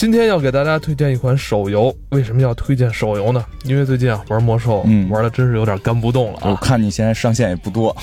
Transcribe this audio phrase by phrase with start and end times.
[0.00, 3.44] 今天要给大家推荐一款手游，为什么要推荐手游呢？
[3.64, 5.06] 因为最近啊玩魔兽，嗯。
[5.10, 6.40] 玩的真是有点干不动了啊。
[6.44, 6.58] 我啊！
[6.62, 7.94] 看你现在上线也不多，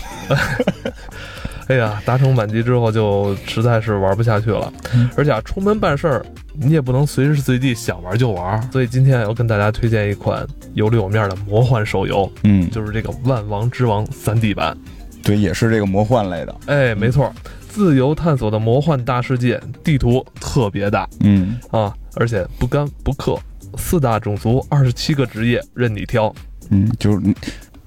[1.66, 5.10] 哎呀，达成满级之后就实在是玩不下去了，嗯。
[5.18, 6.24] 而且啊出门办事儿
[6.54, 10.46] 你也不能随时随地想玩就玩，所以今天要跟大家推荐一款
[10.76, 14.78] 有里有面的魔幻手游，嗯，就是这个《万王之王》三 D 版。
[15.24, 17.34] 对，也是这个魔幻类的，哎，没错，
[17.78, 23.40] 自由探索的魔幻大世界，地图特别大嗯，啊，而且不干不氪，
[23.78, 26.34] 四大种族，二十七个职业任你挑。
[26.72, 27.36] 嗯，就是你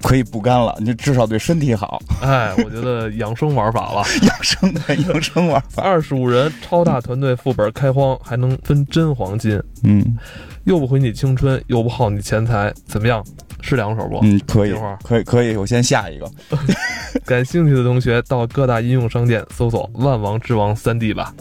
[0.01, 4.03] 可以不干了，你至少对身体好，哎，我觉得养生玩法了。
[4.27, 10.17] 养生的养生玩法，二十五人超大团队副本开荒，还能分真黄金，嗯
[10.65, 13.23] 又不毁你青春，又不耗你钱财，怎么样？
[13.61, 14.19] 是两手不？
[14.23, 14.73] 嗯，可以
[15.03, 16.29] 可以，可以，我先下一个，
[17.25, 21.33] 感兴趣的同学到各大应用商店搜索“万王之王三 D” 吧。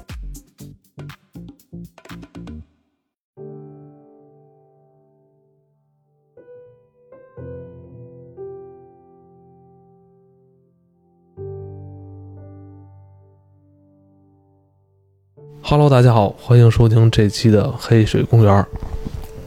[15.70, 18.66] Hello，大家好，欢迎收听这期的黑水公园。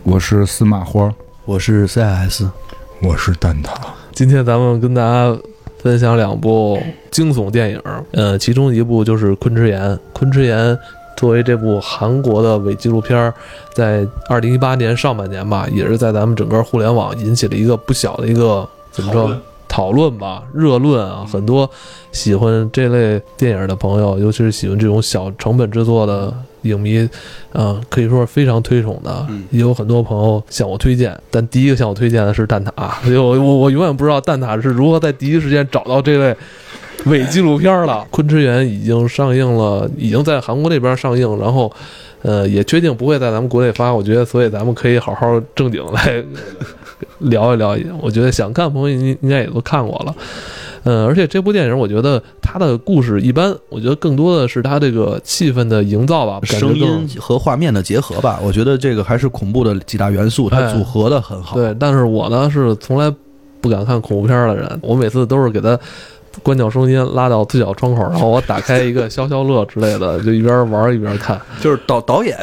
[0.04, 2.46] 我是司马花，我是 CS，
[3.02, 3.76] 我是蛋挞，
[4.14, 5.38] 今天咱们跟大家
[5.80, 9.82] 分享两部惊悚电影，呃，其中一部就是《昆池岩》。
[10.14, 10.58] 《昆池岩》
[11.18, 13.34] 作为这部韩国的伪纪录片儿，
[13.74, 19.36] 在二零一八年上半年吧，也是在咱们整个互联网引起了一个不小的一个怎么说
[19.74, 21.68] 讨论吧，热论啊，很多
[22.12, 27.10] 喜欢这类电影的朋友，尤其是喜欢这种小成本制作的影迷，
[27.54, 29.26] 呃，可以说是非常推崇的。
[29.32, 32.72] 嗯也有很多朋友向我推荐，但第一个向我推荐的是蛋挞，
[33.04, 36.38] 所以我我我永远不知道蛋挞是如何在第一时间找到这类
[37.08, 38.06] 伪纪录片了。
[38.12, 41.74] 《昆池岩》已经上映了，已经在韩国那边上映，然后。
[42.26, 46.24] 呃，也确定不会在咱们国内发，我觉得，所以咱们可以好好正经来
[47.20, 47.78] 聊一聊。
[48.02, 50.16] 我觉得想看的朋友应应该也都看过了，
[50.84, 61.56] 嗯，而且这部电影，我觉得它的故事一般，我觉得更多的是它这个气氛的营造吧，声音和画面的结合吧，我觉得这个还是恐怖的几大元素，它哎组合的很好。
[61.56, 63.14] 对，但是我呢是从来
[63.62, 65.80] 不敢看恐怖片的人，我每次都是给他
[66.42, 71.40] 关掉声音，拉到最小窗口，然后我打开一个消消乐之类的，就一边玩一边看。
[71.62, 72.36] 就是导导演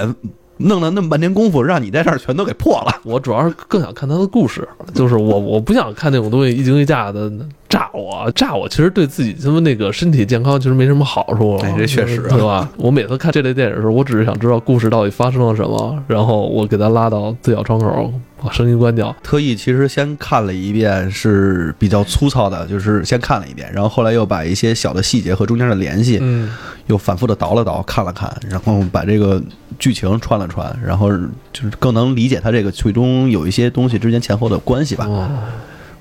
[0.60, 3.00] 弄了那么半天功夫，让你在这儿全都给破了。
[3.02, 7.30] 我主要是更想看他的故事，就是我我不想看那种东西一惊一乍的
[7.70, 12.68] 炸我，炸我其实对自己他妈那个身体健康其实没什么好处，哎这确实啊对吧？
[12.76, 19.14] 我每次看这类电影的时候，我只是想知道故事到底发生了什么，然后我给他拉到最小窗口，把声音关掉。
[19.22, 26.50] 特意其实先看了一遍是比较粗糙的，就是先看了一遍，然后后来又把一些小的细节和中间的联系嗯，
[26.88, 29.40] 又反复的倒了倒，看了看，然后把这个
[29.78, 31.08] 剧情串了串，然后
[31.52, 35.06] 就是更能理解它这个最终有一些东西之间前后的关系吧。
[35.06, 35.28] 哦，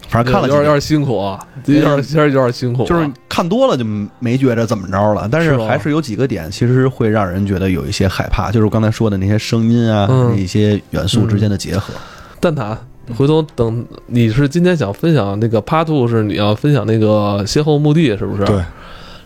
[0.09, 3.85] 反正看了有点有点辛苦啊，有点有点有点辛苦啊，就是看多了就
[4.19, 11.93] 没觉着怎么着了，但是还是有几个点其实会让人觉得有一些害怕，就是我刚才说的那些声音啊，嗯那些元素之间的结合。
[12.39, 12.75] 蛋挞。
[13.17, 18.45] 回头等你是今天想分享那个 Part Two 是你要分享那个邂逅墓地是不是？
[18.45, 18.63] 对，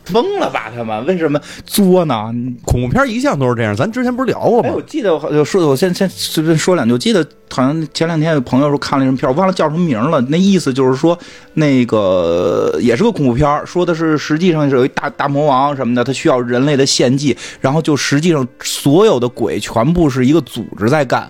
[0.06, 1.06] 疯了吧他们？
[1.06, 2.34] 为什么作呢？
[2.66, 4.82] 恐怖片一向都是这样，咱之前不是聊过哎，吗我？
[4.82, 6.94] 记得好就说，我先先随便说两句。
[6.94, 10.20] 我记得好像前两天有朋友说看了一什么片忘了叫什么名了。
[10.30, 11.18] 那意思就是说，
[11.54, 21.30] 那个也是个恐怖片，说的是实际上是有一大大魔王什么的，他需要人类的献祭，然后就实际上所有的鬼全部是一个组织在干。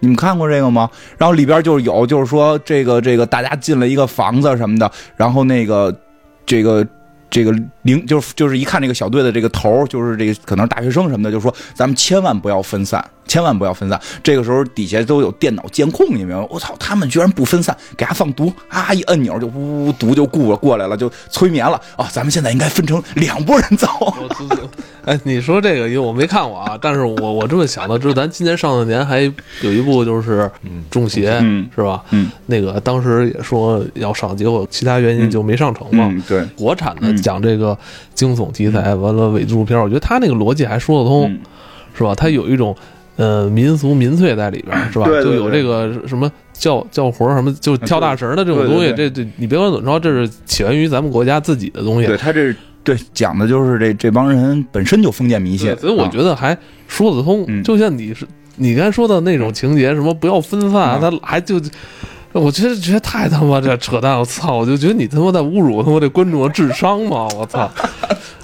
[0.00, 0.90] 你们看过这个吗？
[1.16, 5.94] 然后里边就是有，就是说这个这个大家进了一个房子什么的，然后那个
[6.44, 6.86] 这个
[7.28, 14.00] 这个领就是就是一看这个小队的这个头，就是这个可能大学生什么的，就说咱们千万不要分散，千万不要分散。
[14.22, 16.46] 这个时候底下都有电脑监控，你明白吗？
[16.50, 22.08] 我操，他们居然不分散，给他放毒，啊一按钮就呜呜毒就过过来了，就催眠了啊！
[22.12, 23.86] 咱们现在应该分成 两拨人走。
[25.04, 29.20] 哎，你说这个，因为我没看过啊，但是我我这么想的，就是咱今年上半年还
[29.60, 30.42] 有一部就是
[30.90, 32.02] 《中邪》，嗯是吧？
[32.10, 36.08] 嗯，那个当时也说要上，结果其他原因就没上成嘛。
[36.10, 37.76] 嗯，对，国产的嗯讲这个
[38.14, 41.40] 惊悚题材，完了伪纪录片，我觉得他那个逻辑还说得通，嗯
[41.96, 42.14] 是吧？
[42.14, 42.76] 他有一种
[43.16, 45.06] 呃民俗民粹在里边儿，是吧？
[45.06, 52.16] 对对就有这个什么叫叫活儿什么，就跳大神的这种东西，对这这你别管怎么着，这是起源于咱们国家自己的东西对。
[52.16, 52.54] 他这
[52.84, 57.44] 对讲的就是这这帮人本身就封建迷信，，所以我啊觉得还说得通。
[57.48, 58.26] 嗯就像你是
[58.56, 61.60] 你刚才说的那种情节，什么不要分散，嗯他还就。
[62.32, 64.18] 我觉得觉得太他妈这扯淡！
[64.18, 64.58] 我操！
[64.58, 67.26] 我就觉得你他妈在侮辱他妈这观众的智商嘛！
[67.34, 67.70] 我操！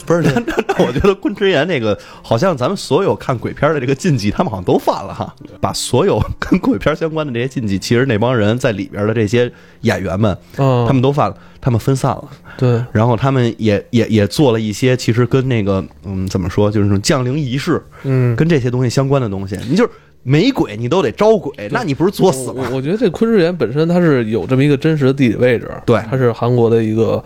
[0.06, 5.34] 不不是， 那那那我觉得昆池岩那个好像咱们所有看鬼片的这个禁忌，他们好像都犯了哈。
[5.60, 9.50] 把所有跟鬼片相关的这些禁忌，其实那帮人在里边的这些
[9.82, 12.24] 演员们，嗯，他们都犯了，他们分散了。
[12.56, 19.56] 对，然后他们也也也做了一些，其实跟那个嗯怎么说，就是那种降临仪式，嗯，跟这些东西相关的东西。
[19.68, 19.90] 你就是
[20.22, 22.66] 没鬼，你都得招鬼，那你不是作死吗？
[22.70, 27.22] 我我觉得这昆池岩本身它是有这么一个真实的地理位置，对它是韩国的一个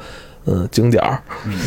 [0.46, 1.20] 嗯景点儿，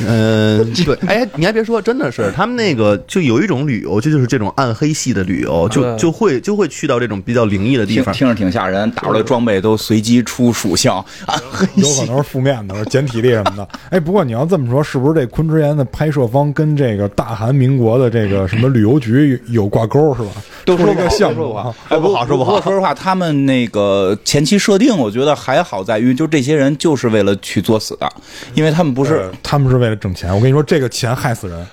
[0.08, 8.14] 嗯，对，哎，你还别说，真的是他们那个就有一种旅游，这就是这种暗黑系的旅游，就就会就会去到这种比较灵异的地方。
[8.14, 11.36] 听听着挺吓人，打出来装备都随机出属性啊，
[11.76, 13.68] 有可能是负面的，减体力什么的。
[13.92, 20.30] 哎，不过你要这么说，是不是这昆池岩的拍摄方跟这个大韩民国的这个什么旅游局有挂钩是吧？
[20.66, 21.36] 都说不好项目。
[21.36, 22.52] 啊都说不好，哎不好说不好。
[22.54, 28.12] 过说实话，他们那个前期设定，我觉得还好在于，就这些人就是为了去作死的，
[28.54, 30.34] 因为他们不是呃他们是为了挣钱。
[30.34, 31.68] 我跟你说，这个钱害死人。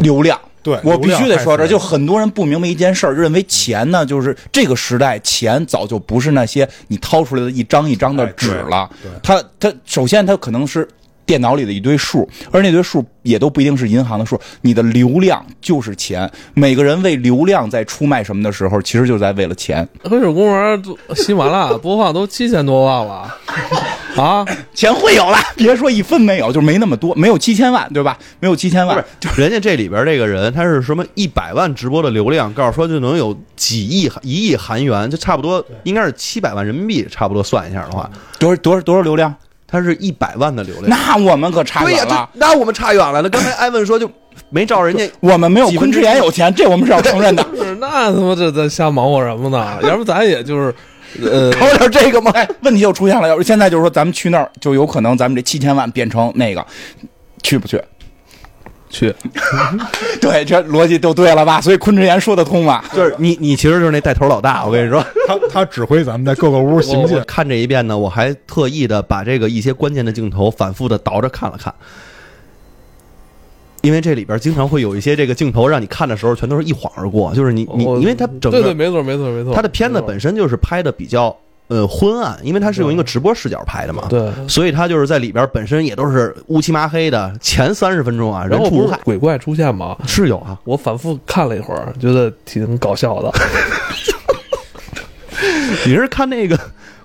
[0.00, 0.38] 流量。
[0.62, 10.86] 对我必须得说这就很多人不明白一件事儿，认为钱呢，就是这个时代钱早就不是那些你掏出来的一张一张的哎纸了对对，它它首先他可能是。
[11.30, 14.36] 电脑里的一堆数，而那堆数也都不一定是银行的数。
[14.62, 19.88] 你的流量就是钱，每个人为流量在出卖什么的时候，其实就是在为了钱。
[20.02, 20.82] 黑水公园
[21.14, 23.32] 喜马拉雅播放都七千多万了
[24.20, 24.44] 啊！
[24.74, 28.18] 钱会有了，别说一分没有，就没那么多，没有七千万，对吧？
[28.40, 38.10] 没有七千万，就人家这里边这个人，他是什么一百万直播的流量，告诉说就能有几亿一亿韩元，就差不多应该是七百万人民币，差不多算一下的话，
[38.40, 39.32] 多少多少多少流量？
[39.70, 40.88] 他是一百万的流量。
[40.88, 42.28] 那我们可差对呀，远了。
[42.32, 43.22] 这那我们差远了。
[43.22, 44.10] 那刚才艾文说就
[44.48, 47.46] 没照人家我们没有昆之一岩有钱，这我们是要承认的。
[47.56, 49.78] 是 那他妈这在瞎忙活什么呢？
[49.88, 50.74] 要不咱也就是
[51.22, 52.30] 呃，搞点这个吗？
[52.34, 53.28] 哎，问题又出现了。
[53.28, 56.64] 要是现在就是说，咱们去那儿，就有可能咱们这七千万变成那个，
[57.42, 57.80] 去不去？
[58.90, 59.14] 去
[60.20, 61.60] 对，这逻辑就对了吧？
[61.60, 62.84] 所以昆池岩说得通吧？
[62.92, 64.66] 就是你，你其实就是那带头老大。
[64.66, 67.22] 我跟你说， 他他指挥咱们在各个屋行进。
[67.26, 71.72] 看这一遍呢，我还特意的把这个一些关键的镜头反复的倒着看了看，
[73.82, 81.34] 因为这里边经常会有一些这个镜头让你看的时候，全都是一晃而过，就是你你，因为他整对对，个没错没错没错，它的片子本身就是拍的比较
[81.70, 84.30] 呃昏暗，因为它是用一个直播视角拍的嘛，对。
[84.46, 89.96] 所以它就是在里边本身也都是乌漆麻黑的，前三十分钟啊，人然后不畜无害，鬼怪出现吗？
[90.06, 90.58] 是有啊。
[90.64, 93.32] 我反复看了一会儿，觉得挺搞笑的。
[95.86, 96.58] 你是看那个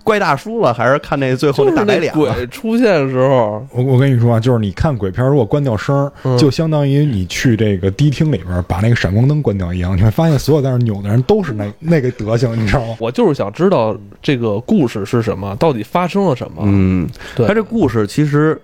[0.05, 2.19] 怪大叔了，还是看那最后那那大白脸了？
[2.33, 12.95] 鬼出现的时候，我我跟你说啊，就是你看鬼片，如果关掉声，嗯就相当于你去这个迪厅里边把那个闪光灯关掉一样，你会发现所有在那扭的人都是那那个德行，你知道吗？
[12.99, 16.61] 我就是想知道这个故事是什么，到底发生了什么。
[16.65, 18.61] 嗯，对他这故事其实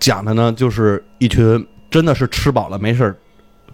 [0.00, 3.14] 讲的呢，就是一群真的是吃饱了没事儿。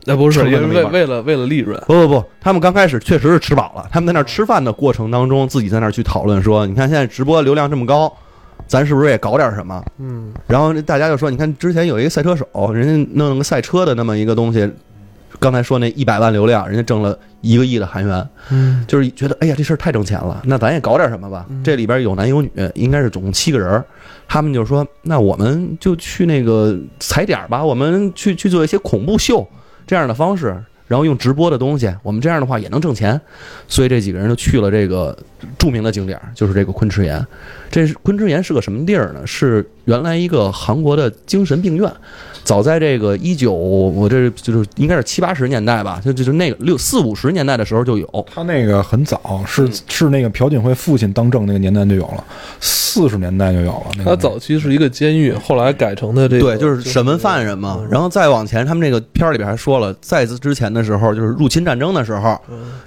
[0.05, 8.13] 那不是因为为了为了为了利润，不不不，他们刚开始确实是吃饱了，他们在那儿吃饭的过程当中，自己在那儿去讨论说，你看现在直播流量这么高，
[8.67, 9.85] 咱是不是也搞点什么？
[9.99, 14.71] 嗯，然后大家就说，你看之前有一个赛车手，人家弄了个赛车的那么一个东西，
[15.39, 21.47] 刚才说那一百万流量，人家挣了一个亿的韩元，嗯，就是觉得哎呀这事儿太挣钱了，那咱也搞点什么吧。
[21.63, 23.85] 这里边有男有女，应该是总共七个人儿，
[24.27, 29.47] 他们就说那我们就去那个踩点儿吧，我们去去做一些恐怖秀
[29.91, 30.57] 这样的方式。
[30.87, 33.21] 然后用直播的东西，我们这样的话也能挣钱，
[33.69, 35.17] 所以这几个人就去了这个
[35.57, 37.25] 著名的景点，就是这个昆池岩。
[37.71, 39.25] 这是昆池岩是个什么地儿呢？
[39.25, 41.89] 是原来一个韩国的精神病院，
[42.45, 48.27] 早在这个一九，我这就是应该是七八十年代吧，就就是那个六四五十年代的时候就有。
[48.33, 52.25] 他那个很早，是是那个朴槿惠父亲当政那个年代就有了，
[52.61, 53.87] 四十年代就有了。
[53.97, 57.81] 那个它早期是一个监狱，后来改成的这个对，就是审问犯人嘛。
[57.91, 62.37] 然后再往前，他们这个片儿里边还说了，在此之前的时候，就是入侵战争的时候，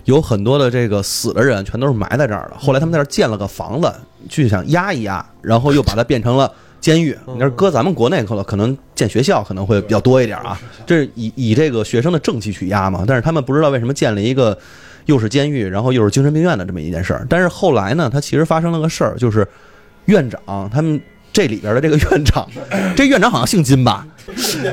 [0.05, 2.57] 有很多的这个死的人全都是埋在这儿的。
[2.57, 3.91] 后来他们在这儿建了个房子，
[4.29, 6.51] 去想压一压，然后又把它变成了。
[6.83, 13.05] 监狱，你要是搁咱们国内可能可能建学校可能会比较多一点啊，这是以以这个学生的正气去压嘛。
[13.07, 14.57] 但是他们不知道为什么建了一个
[15.05, 17.25] 又是监狱，然后又是精神病院的这么一件事儿。
[17.29, 19.47] 但是后来呢，他其实发生了个事儿，就是
[20.07, 20.99] 院长他们
[21.31, 22.45] 这里边的这个院长，
[22.97, 24.05] 这院长好像姓金吧？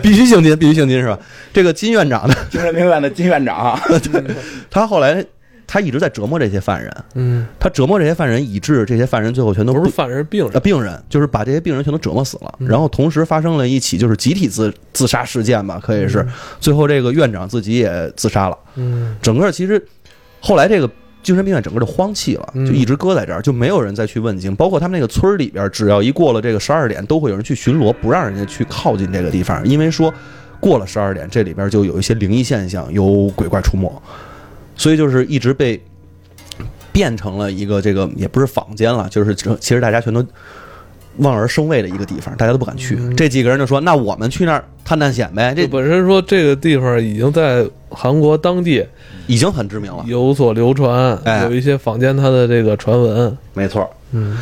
[0.02, 1.16] 必须姓金，必须姓金是吧？
[1.52, 3.80] 这个金院长呢，精神病院的金院长啊，
[4.68, 5.24] 他后来
[5.72, 10.50] 他一直在折磨这些犯人，嗯，他折磨这些犯人，以致这些犯人最后全都不是犯人，是病人。
[10.52, 10.58] 呃，。
[10.58, 12.66] 病人就是把这些病人全都折磨死了，嗯。
[12.66, 16.26] 然后同时发生了一起就是集体自自杀事件吧，可以是，
[16.58, 18.58] 最后这个院长自己也自杀了。
[18.74, 19.16] 嗯。
[19.22, 19.80] 整个其实
[20.40, 20.90] 后来这个
[21.22, 22.66] 精神病院整个就荒弃了，嗯。
[22.66, 24.52] 就一直搁在这儿，就没有人再去问津。
[24.56, 30.12] 包括他们那个村儿里边，只要一过了这个十二点，都会有人去巡逻，不让人家去靠近这个地方，因为说
[30.58, 34.02] 过了十二点，这里边就有一些灵异现象，有鬼怪出没，
[34.80, 35.78] 所以就是一直被
[36.90, 40.24] 变成了一个这个也不是坊间了，就是其实大家全都
[41.18, 42.96] 望而生畏的一个地方，大家都不敢去。
[43.14, 48.82] 这几个人就说：“那我们去那儿探探险呗。”这这本身说这个地方已经在韩国当地
[49.26, 53.36] 已经很知名了，有所流传，哎有一些坊间它的这个传闻。
[53.52, 53.86] 没错。
[54.12, 54.38] 嗯，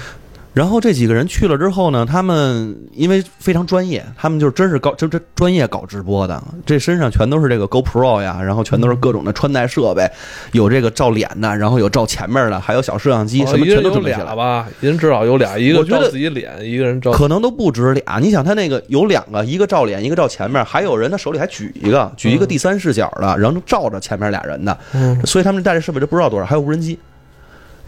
[0.55, 10.11] 然后这几个人去了之后呢，他们因为非常专业，他们就真是搞这这专业搞直播的，这身上全都是这个 GoPro 呀，然后全都是各种的穿戴设备，
[10.53, 14.25] 有这个照脸的，然后有照前面的，还有小摄像机，哦什么全都一人有准备起来。
[14.25, 17.13] 俩吧，一人至少有俩，一个照自己脸，一个人照。
[17.13, 26.99] 可能都不止俩，你想他那个有两个，一个照脸，一个照前面，还有人他手里还举一个，举一个第三视角的，然后照着前面俩人的，嗯所以他们带着设备都不知道多少，还有无人机，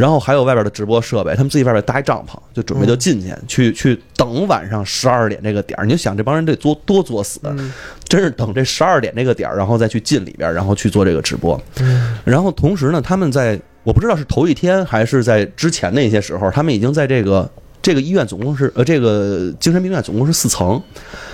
[0.00, 5.84] 然后还有外边的直播设备，他们自己外边搭一帐篷，就准备就进去、去去等晚上十二点这个点儿。
[5.84, 7.70] 你就想这帮人得作多作死，嗯
[8.08, 11.60] 真是等这十二点这个点儿，然后再去进里边，然后去做这个直播。
[11.80, 17.50] 嗯然后同时呢，他们在我不知道是头一天还是在之前的一些时候，他们已经在这个
[17.82, 20.82] 这个医院总共是呃这个精神病院总共是四层，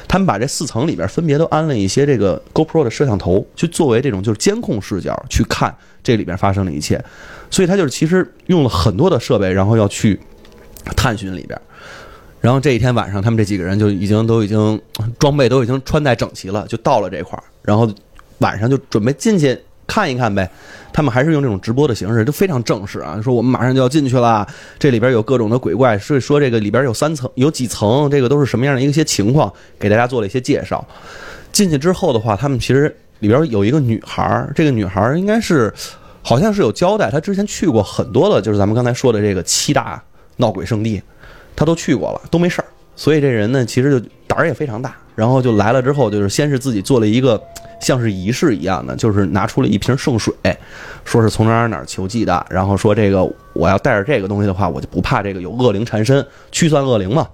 [0.06, 7.02] 他们把这四层里边分别都安了一些这个 GoPro 的摄像头，去作为这种就是监控视角去看这里边发生的一切，
[7.50, 10.20] 所以他就是其实用了很多的设备，然后要去
[10.96, 11.60] 探寻里边。
[12.40, 14.80] 然后这一天晚上，他们这几个人就已经都已经
[15.18, 17.90] 装备都已经穿戴整齐了，就到了这块儿，然后
[18.38, 20.50] 晚上就准备进去看一看呗。
[20.92, 24.46] 他们还是用这种直播的形式，都非常正式啊，说我们马上就要进去了，
[24.78, 30.82] 这里边有各种的鬼怪，所以说这个里边有三层，有几层，这个都是什么样的一些情况，给大家做了一些介绍。
[31.52, 35.70] 进去之后的话，他们其实里边有一个女孩，这个女孩应该是
[36.22, 40.02] 好像是有交代，她之前去过很多的，就是咱们刚才说的这个七大
[40.36, 41.02] 闹鬼圣地，
[41.54, 42.64] 她都去过了，都没事儿。
[42.94, 47.42] 所以这人呢，其实就胆儿也非常大，然后就来了之后，就是先是自己做了一个
[47.80, 50.32] 像是仪式一样的，就是拿出了一瓶圣水，
[51.04, 57.26] 说是从哪儿哪儿求祭的，然后说这个我要带着这个东西的话，我就不怕这个有恶灵缠身，驱散恶灵嘛。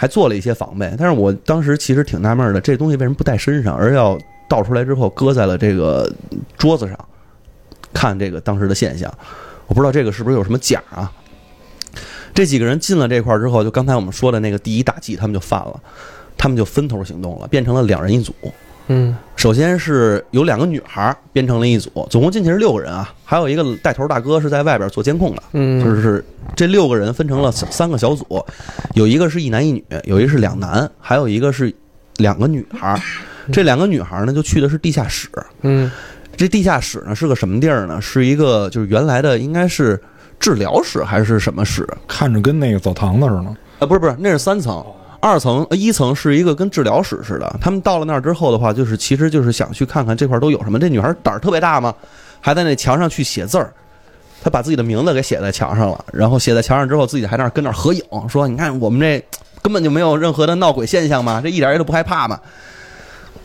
[0.00, 4.16] 还做了一些防备，但是我当时其实挺纳闷的，这东西为什么不带身上，而要
[4.48, 6.08] 倒出来之后搁在了这个
[6.56, 6.96] 桌子上？
[7.92, 9.12] 看这个当时的现象，
[9.66, 11.10] 我不知道这个是不是有什么假啊？
[12.32, 15.80] 这几个人进了这块儿之后，就刚才我们说的那个第一大忌，他们就犯了，
[16.38, 18.32] 他们就分头行动了，变成了两人一组。
[18.90, 25.42] 嗯首先是有两个女孩儿编成了一组，总共进去是六个人啊，还有一个带头大哥是在外边做监控的。
[25.52, 26.24] 嗯，就是
[26.56, 28.42] 这六个人分成了三三个小组，
[28.94, 31.70] 有一个是一男一女，有一个是两男，还有一个是
[32.16, 32.98] 两个女孩儿。
[33.52, 35.28] 这两个女孩儿呢，就去的是地下室。
[35.60, 35.90] 嗯
[36.34, 38.00] 这地下室呢是个什么地儿呢？
[38.00, 40.00] 是一个就是原来的应该是
[40.40, 41.86] 治疗室还是什么室？
[42.06, 43.56] 看着跟那个澡堂子似的。
[43.80, 44.82] 啊，不是不是，那是三层。
[45.20, 47.58] 二层、一层是一个跟治疗室似的。
[47.60, 50.78] 他们到了那儿之后的话，就是其实就是想去看看这块都有什么。
[50.78, 51.94] 这女孩胆儿特别大嘛，
[52.40, 53.72] 还在那墙上去写字儿。
[54.40, 59.20] 她把自己的名字给写在墙上了，然后写在墙上之后，自己还那儿跟那儿合影，说：“你看我们这
[59.60, 62.38] 根本就没有任何的闹鬼现象嘛，这一点也都不害怕嘛。”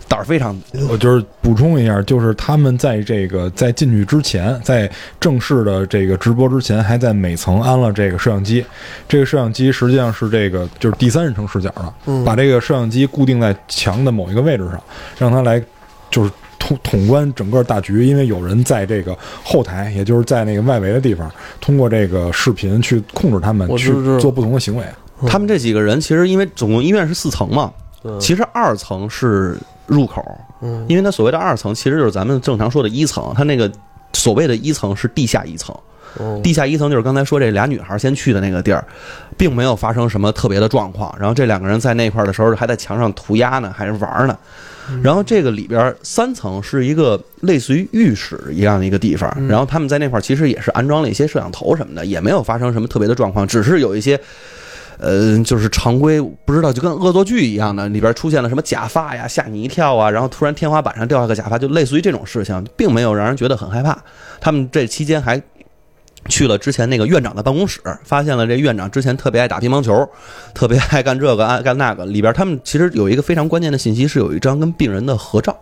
[0.07, 8.63] 胆儿非常我就是补充一下，就是他们在这个在进去之前，在正式的这个直播之前，还在每层安了这个摄像机。
[9.07, 14.83] 这个摄像机实际上是这个就是第三人称视角的，嗯把这个摄像机固定在墙的某一个位置上，
[15.17, 15.61] 让它来
[16.11, 18.05] 就是统统观整个大局。
[18.05, 24.85] 因为有人在这个后台，也就是在那个外围的地方，通过这个视频去控制他们去做不同的行为。
[25.25, 27.82] 他们这几个人其实因为总共医院是四层嘛，嗯
[28.19, 29.57] 其实二层是
[29.87, 30.23] 入口，
[30.61, 33.71] 嗯因为它所谓的二层其实就是咱们正常说的一层，它那个
[34.13, 35.75] 所谓的一层是地下一层，
[36.17, 38.83] 哦地下一层就是刚才说这俩女孩先去的那个地儿，
[39.37, 41.13] 并没有发生什么特别的状况。
[41.17, 44.37] 然后这两个人在那块儿的时候还在墙上涂鸦呢，还是玩呢。
[45.01, 54.19] 然后这个里边三层是一个类似于浴室一样的一个地方，然后他们在那块儿其实也是安装了一些摄像头什么的，也没有发生什么特别的状况，只是有一些。
[55.03, 64.01] 呃，就是常规，不知道就跟恶作剧一样的，里边出现了什么假发呀，吓你一跳啊，然后突然天花板上掉下个假发，就类似于这种事情，并没有让人觉得很害怕。
[64.39, 65.41] 他们这期间还
[66.29, 70.09] 去了之前那个院长的办公室，发现了这院长之前特别爱打乒乓球，
[70.53, 72.05] 特别爱干这个爱干那个。
[72.05, 75.53] 里边他们其实有一个非常关键的信息，是有一张跟病人的合照。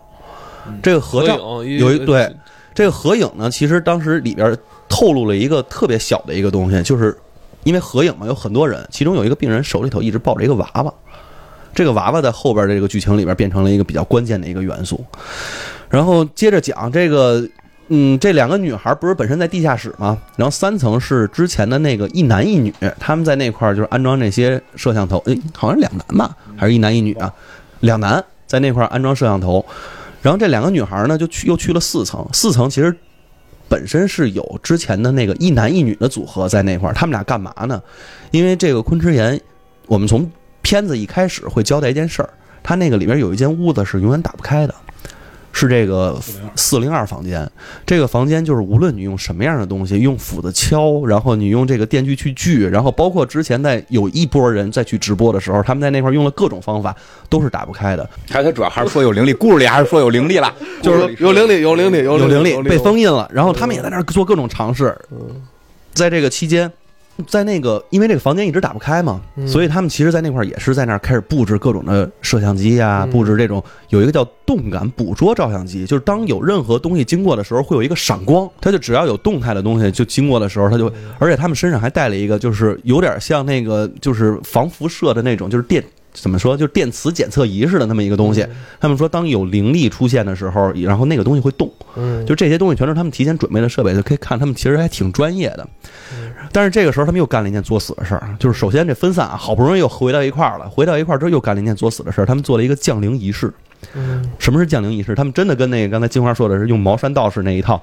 [0.80, 2.32] 这个合照有一对
[2.72, 4.56] 这个合影呢，其实当时里边
[4.88, 7.18] 透露了一个特别小的一个东西，就是
[7.64, 10.92] 因为合影嘛，有很多人，其中有一个病人手里头一直抱着一个娃娃，
[11.74, 15.04] 这个娃娃在后边的这个剧情里边变成了一个比较关键的一个元素。
[15.88, 17.46] 然后接着讲这个，
[17.88, 20.18] 嗯，这两个女孩不是本身在地下室吗？
[20.36, 27.32] 然后三层是之前的那个一男一女，他们在那块儿就是安装那些摄像头，诶，好像是两男吧，还是一男一女啊？
[27.80, 29.64] 两男在那块儿安装摄像头。
[30.22, 32.96] 然后这两个女孩呢，就去又去了四层，四层其实
[33.72, 37.82] 本身是有之前的那个一男一女的组合在那块儿，他们俩干嘛呢？
[38.30, 39.40] 因为这个昆池岩，
[39.86, 42.28] 我们从片子一开始会交代一件事儿，
[42.62, 44.74] 它那个里边有一间屋子是永远打不开的，
[45.52, 46.18] 是这个
[46.56, 47.48] 四零二房间。
[47.86, 56.96] 这个房间就是无论你用什么样的东西，用斧子敲，然后你用这个电锯去锯，然后包括之前在有一波人再去直播的时候，他们在那块用了各种方法，
[57.28, 58.08] 都是打不开的。
[58.28, 64.96] 还有他主要还是说有灵力，故事里还是说有灵力了， 就是有灵力，有灵力，有有灵力被封印了，然后他们也在那儿做各种尝试。
[65.10, 65.18] 嗯
[65.94, 66.72] 在这个期间，
[67.26, 85.84] 在那个因为这个房间一直打不开嘛，嗯所以他们其实，在那块儿也是在那儿开始布置各种的摄像机呀、嗯布置这种有一个叫动感捕捉照相机，就是当有任何东西经过的时候，会有一个闪光，它就只要有动态的东西就经过的时候，它就，而且他们身上还带了一个，就是有点像那个就是防辐射的那种，就是电。
[86.14, 86.54] 怎么说？
[86.54, 88.46] 就是电磁检测仪似的那么一个东西。
[88.78, 95.66] 他们说，当有灵力出现的时候，然后那个东西会动，嗯，就这些东西全是他们提前准备的设备，就可以看他们其实还挺专业的。
[96.52, 103.52] 但是这个时候他们又干了一件作死的事儿，就是首先这分散啊，好不容易又回到一块儿了，回到一块儿之后又干了一件作死的事儿，他们做了一个降灵仪式。
[103.94, 104.30] 嗯。
[104.38, 105.14] 什么是降灵仪式？
[105.14, 107.82] 他们真的跟那个刚才金花说的是用茅山道士那一套，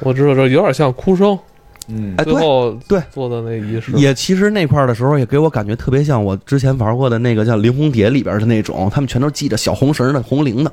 [0.00, 1.38] 我知道这有点像哭声，
[1.88, 2.14] 嗯。
[2.18, 3.02] 哎，对，最后对。
[3.10, 10.70] 做的那仪式，也其实那块儿的时候也给我感觉特别像我之前玩过的那个叫《灵红蝶》里边的那种，他们全都系着小红绳的红铃铛，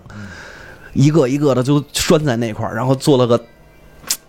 [0.94, 3.42] 一个一个的就拴在那块儿，然后做了个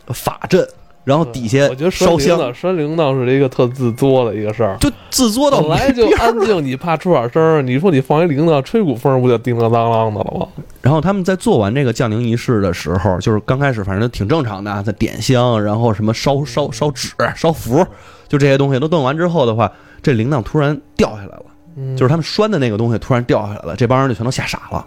[0.08, 0.66] 法阵，
[1.04, 4.76] 然后底下我觉得烧香，拴铃铛是一个特自作的一个事儿。
[4.80, 10.46] 就自作到本来就安静，你怕出点声儿，你说你放一铃铛，吹股风不就叮当当啷的了吗？
[10.80, 17.86] 然后他们在做完这个降灵仪式的时候，就是刚开始反正挺正常的啊，在点香，然后什么烧烧烧纸、烧符，
[18.26, 19.70] 就这些东西都弄完之后的话，
[20.02, 21.44] 这铃铛突然掉下来了，
[21.76, 24.86] 嗯就是他们拴的那个东西突然掉下来了，这帮人就全都吓傻了。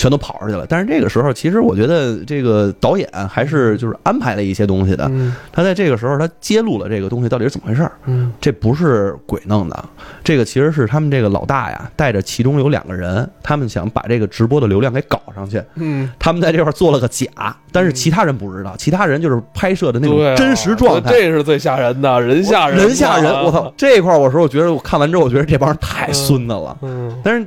[0.00, 5.06] 全都跑出去了，但是这个时候，其实我觉得这个导演还是就是安排了一些东西的。
[5.10, 7.92] 嗯他在这个时候，他揭露了这个东西到底是怎么回事儿。
[8.06, 9.84] 嗯这不是鬼弄的，
[10.24, 15.62] 这个其实是他们这个老大呀，带着其中有两个人，他们想把这个直播的流量给搞上去。
[15.74, 17.28] 嗯，他们在这块做了个假，
[17.70, 21.10] 但是其他人不知道，其他人就是拍摄的那种真实状态。
[21.12, 23.70] 这是最吓人的，人吓人，人吓人，我操！！
[23.76, 26.74] 这一块儿我说，我觉得我看完之后，我觉得这帮人太孙子了。
[26.80, 27.46] 嗯但是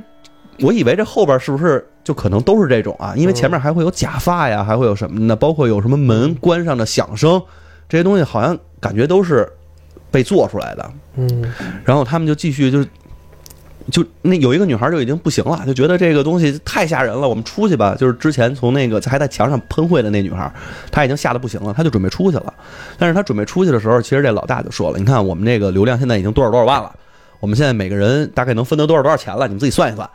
[0.60, 3.14] 我以为这后边是不是就可能都是这种啊？
[3.16, 5.34] 因为前面还会有假发呀，还会有什么呢？
[5.34, 7.40] 包括有什么门关上的响声，
[7.88, 9.50] 这些东西好像感觉都是
[10.10, 10.90] 被做出来的。
[11.16, 11.44] 嗯
[11.84, 12.84] 然后他们就继续就
[13.90, 17.94] 就那有一个女孩就已经不行了，就觉得这个东西太吓人了，我们出去吧。
[17.94, 20.50] 就是之前从那个还在墙上喷绘的那女孩，
[20.90, 22.52] 她已经吓得不行了，她就准备出去了。
[22.98, 26.90] 但是她准备出去的时候，其实这老大就说了：“你看我们这个流量现在已经多少多少万了，
[27.40, 30.08] 我们现在每个人大概能分得多少多少钱了，你们自己算一算。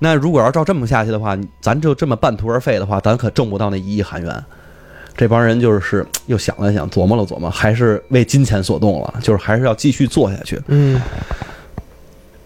[0.00, 4.44] 那如果要照这么下去的话，咱就这么半途而废的话，咱可挣不到那一亿韩元。”
[5.16, 10.58] 这帮人就是又想了想，琢磨了琢磨，还是为金钱所动了，就是还是要继续做下去。
[10.68, 10.98] 嗯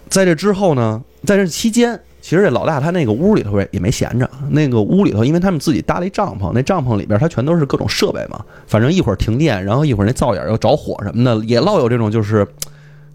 [0.09, 4.29] 在这之后呢，在这期间，其实这老大他那个屋里头也也没闲着。
[4.49, 8.45] 那个屋里头，因为他们自己搭了一帐篷，那帐篷里边它全都是各种设备嘛。
[8.67, 12.47] 反正一会儿停电，然后一会儿那灶眼又着火什么的，也老有这种就是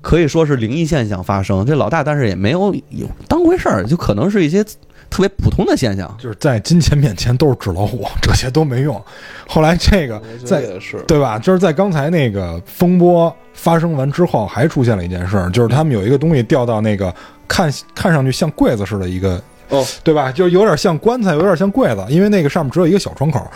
[0.02, 1.66] 可以说是灵异现象发生。
[1.66, 4.64] 这老大但是也没有有当回事儿，就可能是一些
[5.10, 6.16] 特别普通的现象。
[6.20, 9.02] 就是在金钱面前都是纸老虎，这些都没用。
[9.48, 10.64] 后来这个在
[11.08, 11.38] 对吧？
[11.40, 17.14] 就是在刚才那个风波发生完之后，还出现了一件事儿，就是他们有一个东西掉到那个
[17.48, 19.42] 看看上去像柜子似的一个。
[19.72, 20.32] 哦，对吧？
[20.32, 23.48] 就有点像棺材，有点像柜子，因为那个上面只有一个小窗口，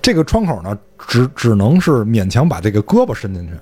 [0.00, 0.74] 这个窗口呢，
[1.06, 3.52] 只只能是勉强把这个胳膊伸进去。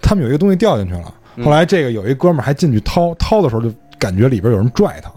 [0.00, 1.12] 他们有一个东西掉进去了，嗯
[1.44, 5.10] 后来这个有一哥们儿还进去掏，掏的时候就感觉里边有人拽他，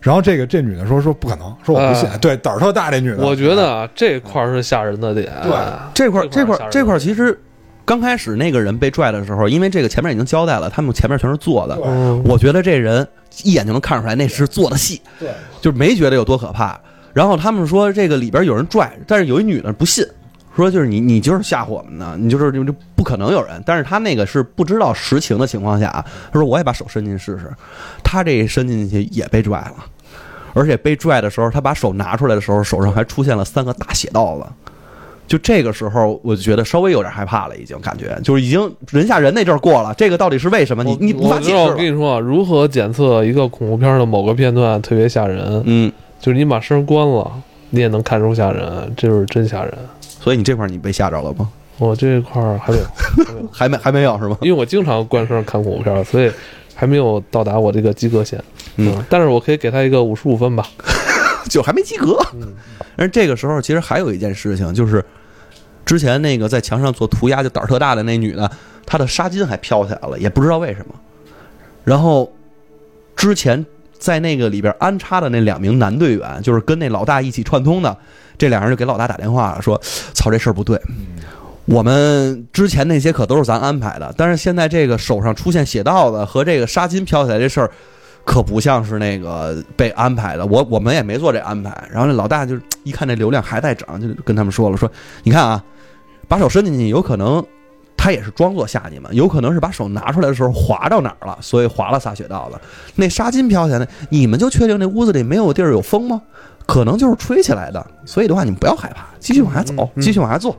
[0.00, 5.32] 然后这个这女的说说不可能，说我不信，哎对胆儿特大这女的，我觉得啊，这块儿是吓人的点。
[5.42, 5.52] 对
[5.94, 7.38] 这块这块这块这块其实
[7.84, 11.78] 刚开始那个人被拽的时候，因为这个前面已经交代了，他们前面全是做的。
[11.84, 13.06] 嗯，我觉得这人
[13.42, 15.30] 一眼就能看出来那是做的戏，对，
[15.60, 16.78] 就是没觉得有多可怕。
[17.12, 20.04] 然后他们说这个里边有人拽，但是有一女的不信，
[20.54, 23.62] 说就是你你就是吓唬我们呢，你就是就就不可能有人。
[23.64, 27.50] 但是他那个是不知道实情的情况下啊，他说我也把手伸进去试试，
[28.04, 29.74] 他这一伸进去也被拽了，
[30.52, 34.44] 而且被拽的时候，他把手拿出来的时候，手上还出现了三个大血道子。
[35.26, 39.94] 就这个时候，我就觉得稍微有点害怕了，已经感觉就是已经人吓人那阵儿过了。
[39.94, 40.84] 这个到底是为什么？
[40.84, 41.74] 你你无法解释了。
[41.74, 45.62] 跟你说啊，如何检测一个恐怖片的某个片段特别吓人？
[45.64, 47.32] 嗯，就是你把声关了，
[47.70, 49.72] 你也能看出吓人，这就是真吓人。
[50.22, 51.50] 所以你这块你被吓着了吗？
[51.78, 52.84] 我这块儿还没有，
[53.50, 54.38] 还没有还没有是吗？
[54.42, 56.30] 因为我经常关声看恐怖片，所以
[56.74, 58.42] 还没有到达我这个及格线。
[58.76, 60.66] 嗯，但是我可以给他一个五十五分吧。
[61.50, 62.16] 就还没及格。
[62.96, 65.04] 而这个时候，其实还有一件事情，就是
[65.84, 68.48] 之前那个在墙上做涂鸦就胆儿特大的那女的，
[68.86, 70.94] 她的纱巾还飘起来了，也不知道为什么。
[71.84, 72.32] 然后
[73.16, 73.66] 之前
[74.02, 77.96] 在那个里边安插的那两名男队员，就是跟那老大一起串通的，
[78.36, 79.80] 这两人就给老大打电话了说
[80.12, 80.80] ：“操，这事儿不对。”
[81.66, 87.70] 我们之前那些可都是咱安排的，但是现在这个手上出现血道子和这个纱巾飘起来这事儿，
[88.24, 90.44] 可不像是那个被安排的。
[90.44, 91.70] 我我们也没做这安排。
[91.88, 94.90] 然后那老大就一看这流量还在涨，就跟他们说了说
[95.22, 95.62] ：“你看啊，
[96.26, 97.42] 把手伸进去，有可能
[98.02, 102.58] 他也是装作吓你们，有可能是把手拿出来的时候滑到哪儿了，所以滑了洒雪道子。
[102.96, 106.20] 那纱巾飘起来，你们就确定那屋子里没有地儿有风吗？
[106.66, 107.86] 可能就是吹起来的。
[108.04, 110.56] 所以的话，你们不要害怕，继续往下走，继续往下做。”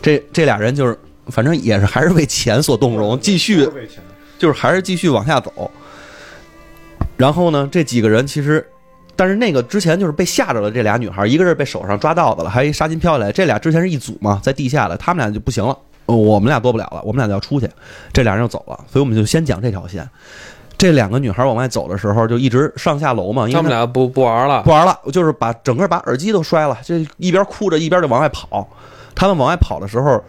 [0.00, 3.68] 这这俩人就是，反正也是还是为钱所动容，继续
[4.38, 5.68] 就是还是继续往下走。
[7.16, 8.64] 然后呢，这几个人其实，
[9.16, 10.70] 但是那个之前就是被吓着了。
[10.70, 13.32] 这俩女孩，一个是被手上抓到的了，还有一纱巾飘下来。
[13.32, 17.68] 这俩之前是一组嘛，在地下的，他们俩就不行了，我们俩多不了了，我们俩就要出去。
[18.12, 20.08] 这俩人就走了，所以我们就先讲这条线。
[20.76, 28.66] 这两个女孩往外走的时候，就一直上下楼嘛，因为他们俩不不玩了不，玩了，就是把整个把耳机都摔了，就一边哭着一边就往外跑。
[29.14, 30.20] 他们往外跑的时候，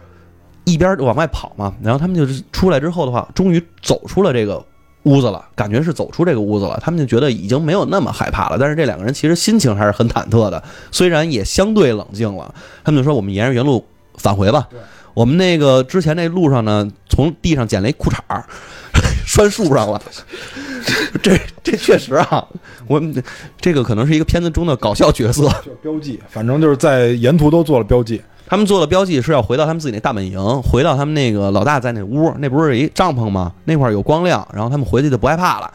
[0.62, 4.64] 一边往外跑嘛，然后他们就是出来之后的话，终于走出了这个
[5.02, 6.78] 屋子了，感觉是走出这个屋子了。
[6.80, 12.54] 他们就觉得已经没有那么害怕了，但是这两个人其实心情还是很忐忑的，虽然也相对冷静了。
[12.84, 13.84] 他们就说：“我们沿着原路
[14.18, 14.68] 返回吧。”
[15.14, 18.44] 我们那个之前那路上呢，从地上捡了一裤衩儿，
[19.24, 20.02] 拴树上了。
[21.22, 22.46] 这这确实啊，
[22.86, 23.22] 我们
[23.60, 25.44] 这个可能是一个片子中的搞笑角色。
[25.64, 28.20] 就是标记，反正就是在沿途都做了标记。
[28.46, 33.52] 他们做了标记是要回到他们自己那大本营，回到他们那个老大在那屋，那不是有一帐篷吗？
[33.64, 35.72] 那块儿有光亮，然后他们回去就不害怕了。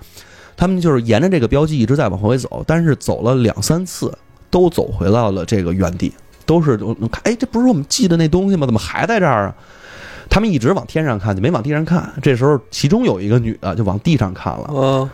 [0.56, 4.16] 他们就是沿着这个标记一直在往回走，但是走了两三次，
[4.52, 6.14] 都走回到了这个原地，
[6.50, 8.66] 都是我看，哎，这不是我们记的那东西吗？
[8.66, 9.56] 怎么还在这儿啊？
[10.32, 12.12] 他们一直往天上看，就没往地上看。
[12.24, 14.68] 这时候，其中有一个女的就往地上看了。
[14.74, 15.10] 嗯，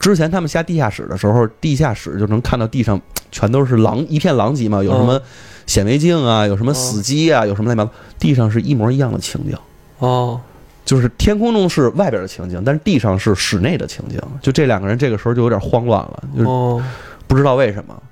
[0.00, 5.20] 之前他们下地下室的时候，地下室就能看到地上全都是狼一片狼藉嘛，有什么
[5.66, 9.56] 显微镜啊，有什么死机啊，有什么乱七八糟，地上是一模一样的情景，
[9.98, 10.40] 哦，
[10.84, 14.20] 就是天空中是外边的情景，但是地上是室内的情景。
[14.42, 16.82] 就这两个人这个时候就有点慌乱了，就
[17.28, 18.02] 不知道为什么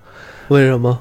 [0.47, 0.97] 为什么？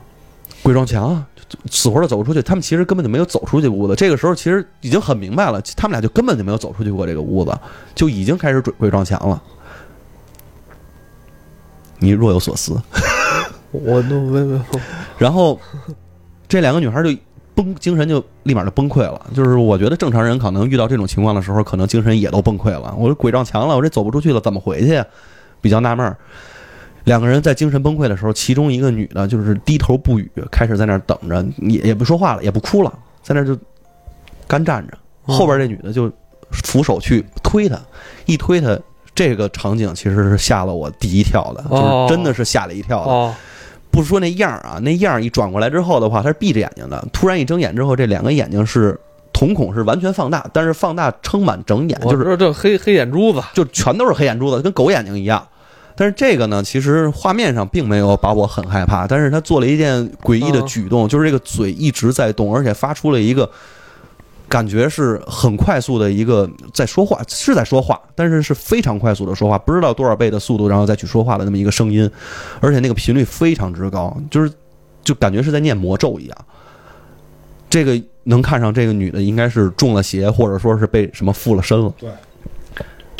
[0.64, 1.31] 鬼撞墙啊，就
[1.70, 2.42] 死活的走不出去。
[2.42, 3.96] 他们其实根本就没有走出去屋子。
[3.96, 7.58] 这个时候其实已经很明白了，他们俩就根本就没有走出去过这个屋子，
[7.96, 9.42] 就已经开始准备撞墙了。
[12.00, 12.80] 你若有所思。
[13.72, 14.62] 我都没没
[15.18, 15.60] 然后
[16.48, 17.10] 这两个女孩就
[17.56, 19.22] 崩，精神就立马就崩溃了。
[19.34, 22.94] 就是我觉得正常人可能遇到这种情况的时候，可能精神也都崩溃了。
[22.98, 25.04] 我这鬼撞墙了，我这走不出去了，怎么回去？
[25.62, 26.18] 比较纳闷儿。
[27.04, 33.58] 两个人在精神崩溃的时候，其中一个女的就是低头不语，开始在那儿等着，也也不说话了，也不哭了，在那儿就
[34.48, 34.98] 干站着。
[35.24, 36.12] 后边这女的就
[36.52, 37.80] 扶手去推她，
[38.26, 38.78] 一推她，
[39.16, 43.12] 这个场景其实是吓了我第一跳的，哦就是真的是吓了一跳的。
[43.12, 43.34] 哦，
[43.90, 47.06] 不说那样啊，那样一转过来之后的话，他是闭着眼睛的。
[47.14, 49.00] 突然一睁眼之后，这两个眼睛是
[49.32, 55.48] 瞳孔是完全放大，但是放大撑满整眼，就是这黑黑眼珠子，就全都是黑眼珠子，跟狗眼睛一样。
[56.02, 63.48] 但是这个呢，其实画面上并没有把我很害怕，但是他做了一件诡异的举动，就是这个嘴一直在动，而且发出了一个
[64.48, 72.10] 感觉是很快速的一个在说话，是在说话，但是是非常快速的说话，不知道多少倍的速度，然后再去说话的那么一个声音，
[72.62, 74.52] 而且那个频率非常之高，就是
[75.04, 76.36] 就感觉是在念魔咒一样。
[77.70, 81.94] 这个能看上这个女的应该是中了邪，或者说是被什么附了身了。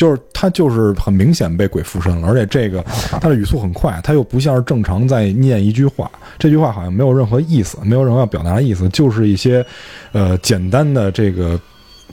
[0.02, 2.84] 就是他就是很明显被鬼附身了，而且这个
[3.22, 6.10] 他的语速很快，他又不像是正常在念一句话，
[6.40, 9.64] 这句话好像没有任何意思，没有任何要表达的意思，就是一些
[10.12, 11.60] 呃简单的这个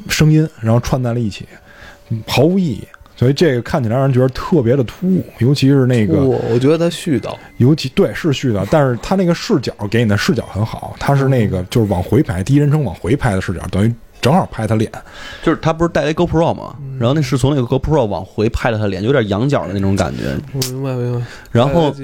[0.07, 1.47] 声音，然后串在了一起，
[2.11, 2.87] 嗯毫无意义。
[3.17, 14.91] 所以这个看起来让人觉得特别的突兀，尤其是那个，我我觉得他絮叨，尤其对是絮叨，但是他那个视角给你的视角很好，他是那个就是往回拍，第一人称往回拍的视角，等于正好拍他脸。
[15.43, 16.75] 就是他不是带了一 GoPro 吗？
[16.99, 20.37] 然后那是从那个 GoPro 往回拍的他脸，有点仰角的那种感觉。
[20.53, 21.27] 我明白明白。
[21.53, 21.95] 然后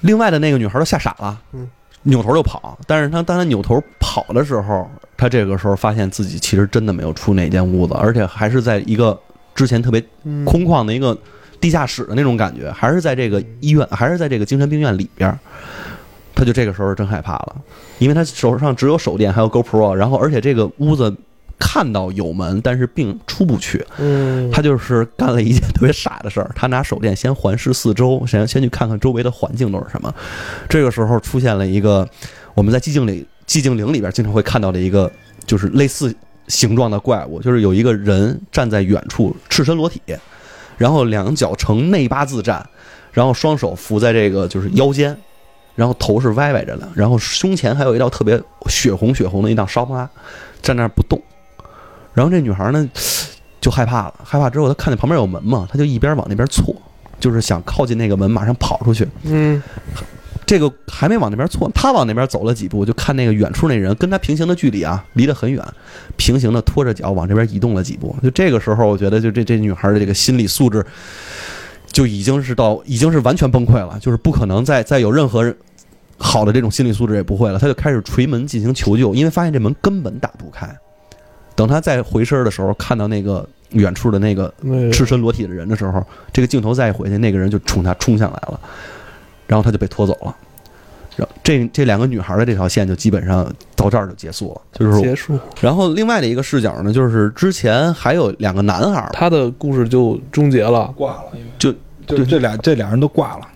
[0.00, 1.68] 另外的那个女孩都吓傻了，嗯
[2.04, 2.76] 扭头就跑。
[2.86, 9.16] 但是她当她扭头跑的时候，她这个时候发现自己其实真的没有出那间屋子，而且还是在一个
[9.54, 11.16] 之前特别嗯空旷的一个
[11.60, 15.38] 地下室的那种感觉，还是在这个医院，还是在这个精神病院里边儿。
[16.42, 17.56] 他就这个时候真害怕了，
[18.00, 21.14] 因为他手上只有手电还有 GoPro，然后而且这个屋子
[21.56, 23.86] 看到有门，但是并出不去。
[23.98, 30.12] 嗯，他就是干了一件特别傻的事儿，他拿手电先环视四周，先先去看看周围的环境都是什么。
[30.68, 32.08] 这个时候出现了一个
[32.54, 35.08] 我们在寂静里寂静岭里边经常会看到的一个，
[35.46, 36.12] 就是类似
[36.48, 40.02] 形状的怪物，就是有一个人站在远处，赤身裸体，
[40.76, 42.68] 然后两脚呈内八字站，
[43.12, 45.16] 然后双手扶在这个就是腰间，
[45.74, 50.08] 然后头是歪歪着的，然后胸前还有一道特别血红血红的一道伤疤，
[50.62, 51.20] 站那儿不动。
[52.14, 52.88] 然后这女孩呢
[53.60, 56.74] 就害怕了，害怕之后她看见旁边有门嘛，她就一边往那边错，
[57.18, 59.08] 就是想靠近那个门，马上跑出去。
[59.22, 59.62] 嗯，
[60.44, 65.64] 这个还没往那边错，她往那边走了几步，就看那个远处那人跟她平行的距离啊，离得很远，
[66.18, 68.14] 平行的拖着脚往这边移动了几步。
[68.22, 70.84] 就这个时候，我觉得就这这女孩的这个心理素质
[71.92, 75.54] 就已经是到已经是完全崩溃了，就是不可能再再有任何人
[76.16, 77.58] 好的这种心理素质也不会了。
[77.58, 80.68] 他就开始捶门进行求救，因为发现这门根本打不开。
[81.54, 86.02] 等他再回身的时候，看到那个远处的那个那个赤身裸体的人的时候，
[86.32, 88.58] 这个镜头再一回去，那个人就冲他冲向来了，
[89.46, 90.34] 然后他就被拖走了。
[91.16, 100.92] 然后这这两个女孩的这条线就基本上到这儿就结束了，就是结束，然后另外的一个视角呢，就是之前还有两个男孩儿，他的故事就终结了。
[100.96, 101.24] 挂了，
[101.58, 101.72] 就
[102.06, 103.48] 就这俩这俩人都挂了。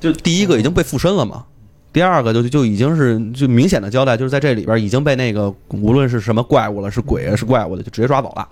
[0.00, 1.44] 就第一个已经被附身了嘛，
[1.92, 8.48] 第二个就就已经是就明显的交代，就是在这里边已经被那个无论是什么怪物了，是鬼啊是怪物的，就直接抓走了。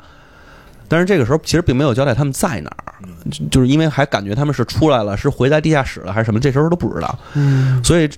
[0.90, 2.98] 但是这个时候其实并没有交代他们在哪儿，
[3.31, 7.16] 就就是因为还感觉他们是出来了，是回在地下室了还是什么，这时候都不知道。
[7.35, 8.11] 嗯，所以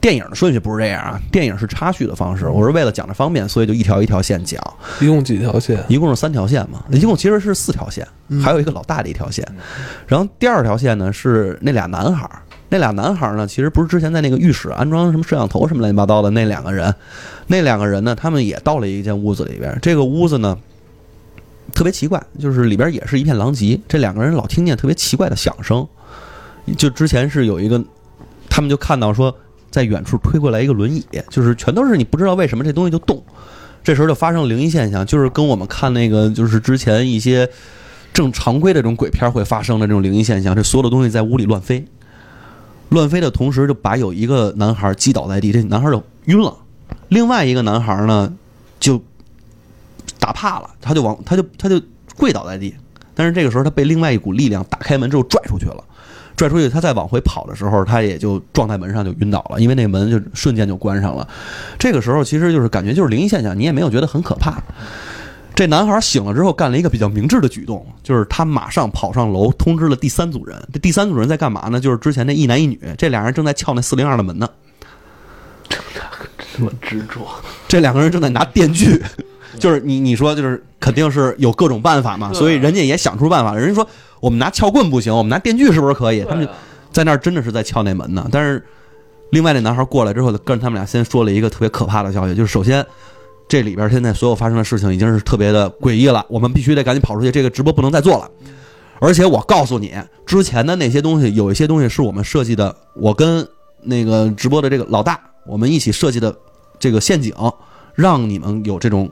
[0.00, 2.46] 电影的顺序不是这样啊，电影是插叙的方式。
[2.48, 4.62] 我是为了讲着方便，所以就一条一条线讲，
[5.00, 5.84] 一共几条线？
[5.88, 8.06] 一共是三条线嘛，一共其实是四条线，
[8.40, 9.44] 还有一个老大的一条线。
[10.06, 16.94] 然后第二条线呢是那俩男孩儿，那俩男孩儿呢其实不是之前在那个浴室安装什么摄像头什么乱七八糟的那两个人，
[17.48, 20.56] 那两个人呢他们也到了一间屋子里边，这个屋子呢。
[21.70, 23.80] 特别奇怪，就是里边也是一片狼藉。
[23.88, 25.86] 这两个人老听见特别奇怪的响声，
[26.76, 27.82] 就之前是有一个，
[28.48, 29.34] 他们就看到说，
[29.70, 33.22] 在远处推过来一个轮椅，就是全都是你不知道为什么这东西就动。
[33.82, 37.48] 这时候就发生灵异现象，就是跟我们看那个就是之前一些
[38.12, 41.82] 正常规的这种鬼片会发生的这种灵异现象，这所有的东西在屋里乱飞，
[42.90, 46.54] 乱飞的同时就把有一个男孩击倒在地，这男孩就晕了，
[47.08, 48.34] 另外一个男孩呢
[48.78, 49.02] 就
[50.20, 51.80] 打怕了，他就往他就他就
[52.16, 52.72] 跪倒在地，
[53.14, 55.82] 但是这个时候他被另外一股力量打开门之后拽出去了。
[56.36, 61.28] 拽出去，他再往回跑的时候，他也就撞在门上就晕倒了，因为那门就瞬间就关上了。
[61.78, 64.56] 这个时候其实就是感觉就是灵异现象，你也没有觉得很可怕。
[65.54, 70.56] 这男孩醒了之后干了一个比较明智的举动，就是他马上跑上楼通知了第三组人。
[70.72, 71.78] 这第三组人在干嘛呢？
[71.78, 74.48] 就是之前那一男一女，这俩人正在撬那四零二的门呢。
[76.56, 77.28] 这么执着，
[77.68, 79.02] 这两个人正在拿电锯，
[79.58, 83.54] 就是你你说就是肯定是有各种办法嘛，所以人家也想出办法。
[83.54, 83.86] 人家说
[84.20, 86.24] 我们拿撬棍不行，我们拿电锯是不是可以？
[86.24, 86.52] 他们就
[86.92, 88.28] 在那儿真的是在撬那门呢。
[88.30, 88.64] 但是
[89.30, 92.84] 另外那男孩过来之后，跟他们俩先说了一个特别可怕的消息，就是首先
[93.48, 98.30] 这里边现在所有发生的事情已经是特别的诡异了，我们必须得赶紧跑出去，这个直播不能再做了。
[99.00, 99.94] 而且我告诉你，
[100.26, 103.46] 之前的那些东西，有一些东西是我们设计的，我跟
[103.82, 106.36] 那个直播的这个老大，我们一起设计的
[106.78, 107.34] 这个陷阱，
[107.94, 109.10] 让你们有这种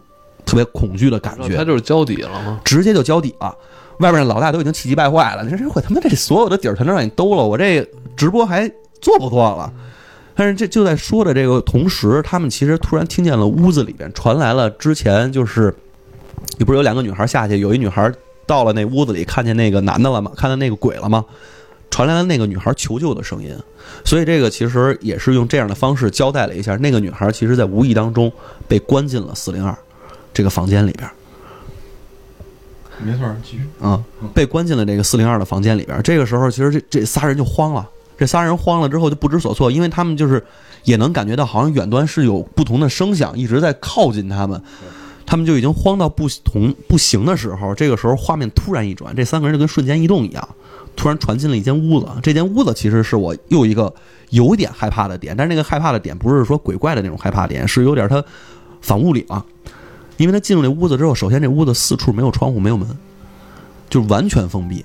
[0.48, 1.64] 特别恐惧的感觉他。
[1.64, 2.58] 就是交底了吗？
[2.64, 3.54] 直接就交底了。
[3.98, 8.66] 外边的老大都已经气急败坏了，你说这我他妈这所有的底儿全都让你兜了，我这直播还
[9.00, 9.70] 做不做了？
[10.34, 15.74] 但是这就在说的这个同时，他们其实突然听见了屋子里边传来了之前就是，
[16.56, 18.10] 你不是有两个女孩下去，有一女孩
[18.46, 20.30] 到了那屋子里看见那个男的了吗？
[20.36, 21.24] 看见那个鬼了吗？
[21.90, 23.52] 传来了那个女孩求救的声音，
[24.04, 28.30] 所以这个其实也是用这样的方式交代了一下，那个女孩其实在无意当中
[28.68, 29.76] 被关进了四零二
[30.32, 31.08] 这个房间里边。
[33.00, 33.66] 没错，继续。
[33.80, 34.02] 啊，
[34.34, 36.02] 被关进了这个四零二的房间里边儿。
[36.02, 37.88] 这个时候，其实这这仨人就慌了。
[38.16, 40.44] 这仨人慌了之后就不知所措，因为他们就是
[40.82, 44.60] 也能感觉到，好像远端是有不同的声响一直在靠近他们。
[45.24, 50.48] 他们就已经慌到不同不行的时候，这个时候画面突然一转，这三个人就跟瞬间移动一样，
[50.96, 52.08] 突然传进了一间屋子。
[52.22, 53.94] 这间屋子其实是我又一个
[54.30, 58.24] 有点害怕的点，但是那个害怕的点不是说鬼怪的那种害怕点，是有点它
[58.80, 59.44] 反物理了。
[60.18, 62.86] 因为他进入那屋子之后，首先这屋子四处没有窗户，没有门，
[63.88, 64.84] 就完全封闭。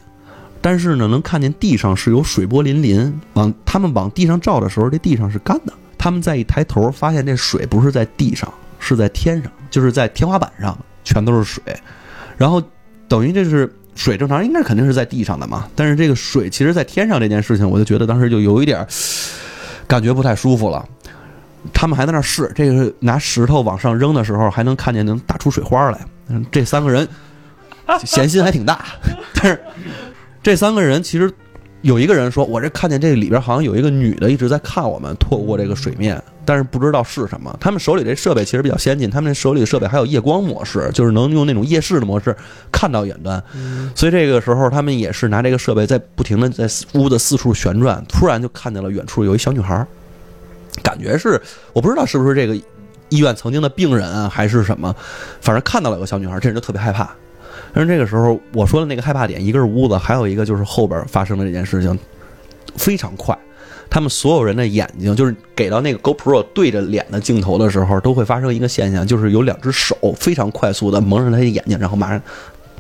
[0.61, 5.73] 但是呢，能看见地上是有水波粼粼，往他们往地上照的时候，这地上是干的。
[5.97, 11.61] 他们再一抬头，发现这水不是在地上，是在天上，就是在天花板上，全都是水。
[12.37, 12.61] 然后
[13.07, 15.67] 等于这是水，正常应该肯定是在地上的嘛。
[15.75, 18.85] 但是这个水其实在天上这件事情，我就觉得当时就有一点
[19.87, 20.87] 感觉不太舒服了。
[21.71, 25.99] 他们还在那儿试，这个是拿石头往上扔的时候，还能看见能打出水花来。
[26.27, 27.07] 嗯，这三个人
[28.03, 28.83] 闲心还挺大，
[29.35, 29.59] 但是
[30.41, 31.31] 这三个人其实
[31.81, 42.33] 有一个人说：“我这看见这里边好像有一个女的一直在看我们透过这个水面，但是不知道是什么。”他们手里这设备其实比较先进，他们手里的设备还有夜光模式，就是能用那种夜视的模式
[42.71, 43.41] 看到远端。
[43.95, 49.85] 所以这个时候他们也是拿这个设备在不停的在屋子四处旋转，突然就看见了远处有一小女孩儿，
[50.81, 51.39] 感觉是
[51.73, 52.55] 我不知道是不是这个
[53.09, 54.95] 医院曾经的病人啊，还是什么，
[55.41, 57.13] 反正看到了有个小女孩儿，这人就特别害怕。
[57.73, 61.97] 但是这个时候我说的那个害怕点，一个是屋子，还有一个就是后边发生的这件事情
[62.75, 63.37] 非常快。
[63.89, 72.19] 他们所有人的眼睛，就是给到那个 GoPro 对着脸的镜头的时候，都会发生一个现象，就是有两只手非常快速的蒙上他的眼睛，然后马上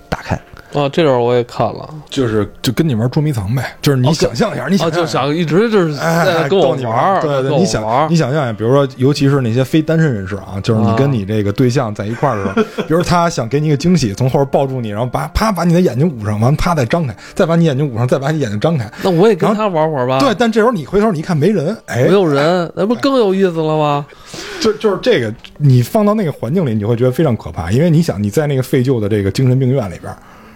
[0.09, 0.39] 打开。
[0.73, 5.03] 啊，这段我也看了，就是就跟你玩捉迷藏呗，就是你想象一下，你就。
[5.13, 18.89] 想一直就是哎，在跟我逗你玩儿，对对，你想玩你想象一下，比如说，尤其是那些非单身人士啊，就是你跟你这个对象在一块儿的时候，比如他想给你一个惊喜，从后边抱住你，然后把啪把你的眼睛捂上，完啪再张开，再把你眼睛捂上，再把你眼睛张开。
[19.03, 20.17] 那我也跟他玩会儿吧。
[20.19, 24.05] 对，，但这时候你回头你一看没人，哎没，有人，那不更有意思了吗？
[24.59, 30.11] 就就是这个，你放到那个环境里，你会觉得非常可怕，因为你想你在那个废旧的这个精神病院里边，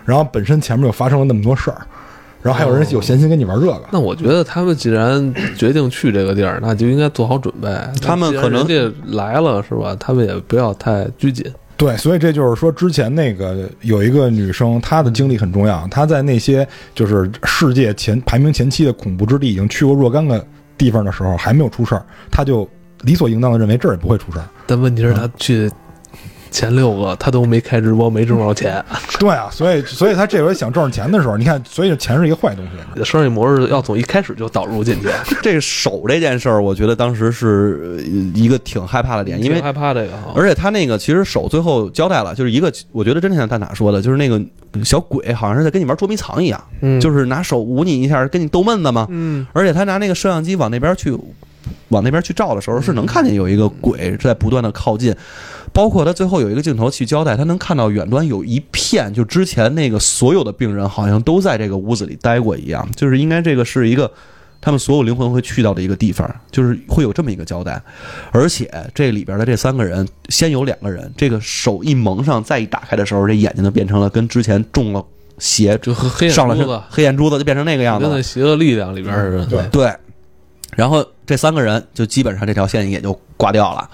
[0.08, 1.86] 然后本身前面又发生了那么多事儿，
[2.42, 7.70] 然后还有人有闲心跟你玩这个，那我觉得他们既然决定去这个地儿，那就应该做好准备。
[8.02, 9.94] 他们可能人家来了是吧？
[10.00, 11.46] 他们也不要太拘谨。
[11.76, 15.88] 对，所以这就是说，之前那个有一个女生，她的经历很重要。
[15.92, 20.44] 她在那些就是世界前排名前七的恐怖之地，已经去过若干个
[20.78, 22.68] 地方的时候，还没有出事儿，她就
[23.02, 24.46] 理所应当的认为这儿也不会出事儿。
[24.66, 25.70] 但问题是，她去
[26.52, 28.84] 前六个他都没开直播，没挣着钱。
[29.20, 33.04] 对啊，所以所以他这回想挣着钱的时候，你看，所以钱是一个坏东西。
[33.04, 35.08] 商业模式要从一开始就导入进去，
[35.42, 40.12] 这个手这件事儿，我觉得当时是呃一个挺害怕的点，因为害怕这个。
[40.36, 44.42] 而且他那个其实手最后交代了，就是一个我觉得真的像蛋挞说的，就是那个
[44.84, 49.08] 小鬼好像是在跟你玩捉迷藏一样，嗯就是拿手捂你一下，跟你逗闷子嘛。
[49.10, 51.18] 嗯，而且他拿那个摄像机往那边去，
[51.90, 55.16] 往那边去照的时候，是能看见有一个鬼在不断的靠近。
[55.78, 64.12] 包括他最后有一个镜头去交代，他能看到远端有一片，就之前那个所有的病人好像都在这个屋子里待过一样，就是应该这个是一个
[64.60, 67.80] 他们所有灵魂会去到的一个地方，就是会有这么一个交代。
[68.32, 75.06] 而且这里边的这三个人，先有两个人，这个手一蒙上，再一打开的时候，这眼睛就变成了跟之前中了
[75.38, 78.20] 邪就和黑眼上了身珠子，黑眼珠子就变成那个样子跟那。
[78.20, 79.46] 邪恶力量里边似的。
[79.46, 79.94] 对对，
[80.76, 83.88] 然后这三个人就基本上这条线也就挂掉了。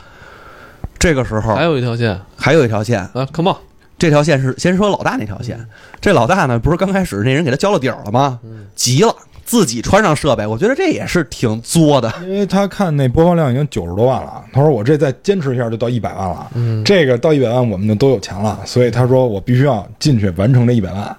[1.03, 3.57] 这个时候还有一条线还有一条线，啊，Come on，
[3.99, 5.59] 这条线是先说老大那条线。
[5.99, 8.39] 这老大呢，不是刚开始那人给他交了底儿了吗？
[8.73, 9.13] 急了，
[9.43, 12.09] 自己穿上设备，我觉得这也是挺作的。
[12.21, 21.17] 因为他看那播放量已经九十多万了，他说我这再坚持一下就到一百万了，嗯，这个到一百万我们就都有钱了，所以他说我必须要进去完成这一百万。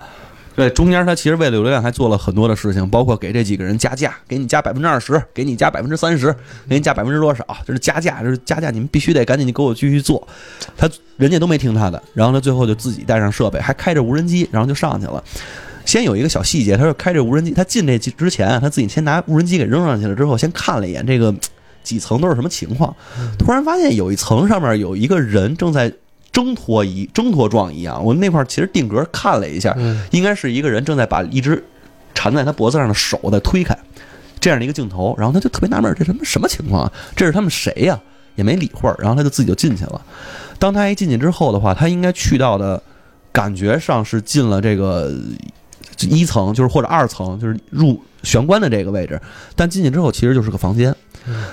[0.56, 6.34] 对，中间他其实为了流量还做了很多的事情，包括给这几个人加价，给你加百分之二十，给你加百分之三十，
[6.68, 10.26] 给你加百分之多少，就是加价，就是加价，你们必须得赶紧给我继续做。
[10.76, 15.22] 他人家都没听他的，然后他最后就自己带上设备，还开着无人机，然后就上去了。
[15.84, 21.34] 先有一个小细节，他是开着无人机，他进这之前，他自己先拿无人机给扔上去了，之后先看了一眼这个
[21.82, 22.94] 几层都是什么情况，
[23.38, 25.92] 突然发现有一层上面有一个人正在
[26.34, 28.04] 挣脱一挣脱状一样。
[28.04, 31.64] 我那块儿其实定格看了一下，嗯应该是一个人正在把一只
[32.12, 33.78] 缠在他脖子上的手在推开，
[34.40, 35.14] 这样的一个镜头。
[35.16, 36.92] 然后他就特别纳闷，这什么什么情况啊？
[37.14, 37.98] 这是他们谁呀、
[38.34, 40.02] 也没理会儿，然后他就自己就进去了。
[40.58, 42.82] 当他一进去之后的话，他应该去到的
[43.30, 45.12] 感觉上是进了这个
[46.00, 49.20] 一层，就是或者二层，就是入玄关的这个位置。
[49.54, 50.92] 但进去之后，其实就是个房间。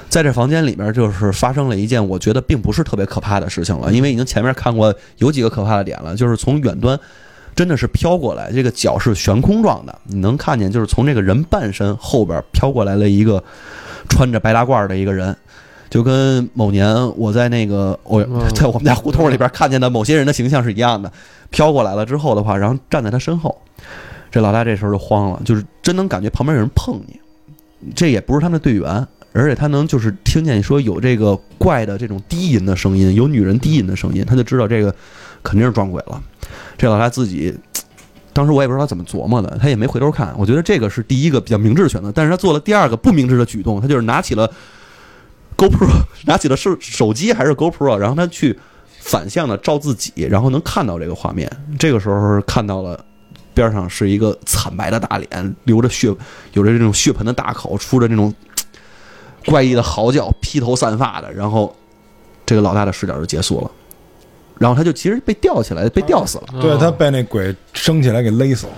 [0.10, 7.00] 在这房间里面，就是发生了一件我觉得并不是特别可怕的事情了，因为已经前面看过有几个可怕的点了，就是从远端
[7.56, 13.44] 真的是飘过来，这个脚是悬空状的，你能看见就是从这个人半身后边飘过来了一个
[14.10, 15.36] 穿着白大褂的一个人。
[15.90, 21.12] 就跟某年我在那个我嗯 在我们家胡同里边看见的某些人的形象是一样的，
[21.50, 23.62] 飘过来了之后的话，然后站在他身后，
[24.32, 27.20] 这老大这时候就慌了，就是真能感觉旁边有人碰你，
[27.94, 34.94] 这也不是他们的队员，而且他能就是听见说有这个怪的这种低吟的声音，有女人低吟的声音，他就知道这个
[35.42, 36.22] 肯定是撞鬼了。
[36.78, 37.56] 这老大自己，
[38.34, 40.34] 当时我也不知道他怎么琢磨的，他也没回头看。
[40.38, 44.52] 我觉得这个是第一个比较明智的选择，但是他做了第二个不明智的举动，他就是拿起了
[45.56, 45.88] GoPro，
[46.26, 48.60] 拿起了手手机还是 GoPro，然后他去
[49.00, 51.50] 反向的照自己，然后能看到这个画面。
[51.80, 53.06] 这个时候看到了。
[53.54, 56.08] 边上是一个惨白的大脸，流着血，
[56.54, 58.34] 有着这种血盆的大口，出着这种
[59.46, 61.76] 怪异的嚎叫，披头散发的，然后
[62.46, 63.72] 这个老大的视角就结束了，
[64.60, 68.74] 然后他就其实被吊起来，被吊死了，对他被那鬼升起来给勒死了，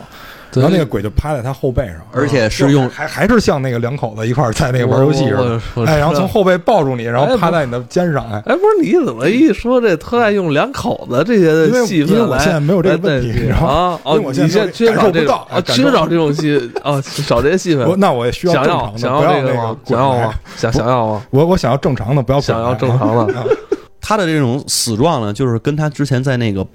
[0.61, 5.35] 然后那个鬼就趴在他后背上，而且是用还还是像那个两口子一块儿在那个玩游戏似
[5.75, 12.23] 的，哎，然后从后背抱住你，然后哎趴在你的肩上，哎，哎，不是你怎么一说这特爱用两口子这些的戏份来？
[12.23, 13.99] 因为我现在没有这个问题来代替你知道吗啊？
[14.03, 17.87] 哦，因为我现在你现在缺感受不少这种啊，到缺少这种戏 啊，少这些戏份。
[17.87, 19.77] 我那我也需要想正常的，要想要这个吗？
[19.85, 20.33] 想要吗？
[20.55, 21.25] 想想要吗？
[21.31, 23.33] 我我想要正常的，不要想要正常的。
[24.05, 26.65] 他的这种死状呢，就是跟他之前在那个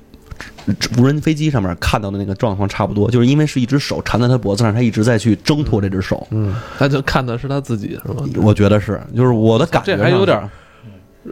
[0.99, 6.27] 无人飞机上面看到的那个状况差不多，就是因为是一只手缠在他脖子上，他一直在去挣脱这只手。
[6.31, 8.25] 嗯，他就看的是他自己是吧？
[8.43, 10.51] 我觉得是，就是我的感觉这还有点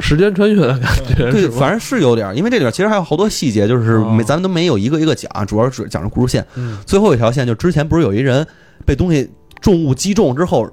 [0.00, 6.46] 时间穿越的感觉，对，反正是有点，因为这里边其实还有好多细节，就是没哦咱们都没有一个一个讲，主要是讲着故事线。
[6.56, 8.46] 嗯最后一条线就之前不是有一人
[8.84, 9.30] 被东西
[9.60, 10.70] 重物击中之后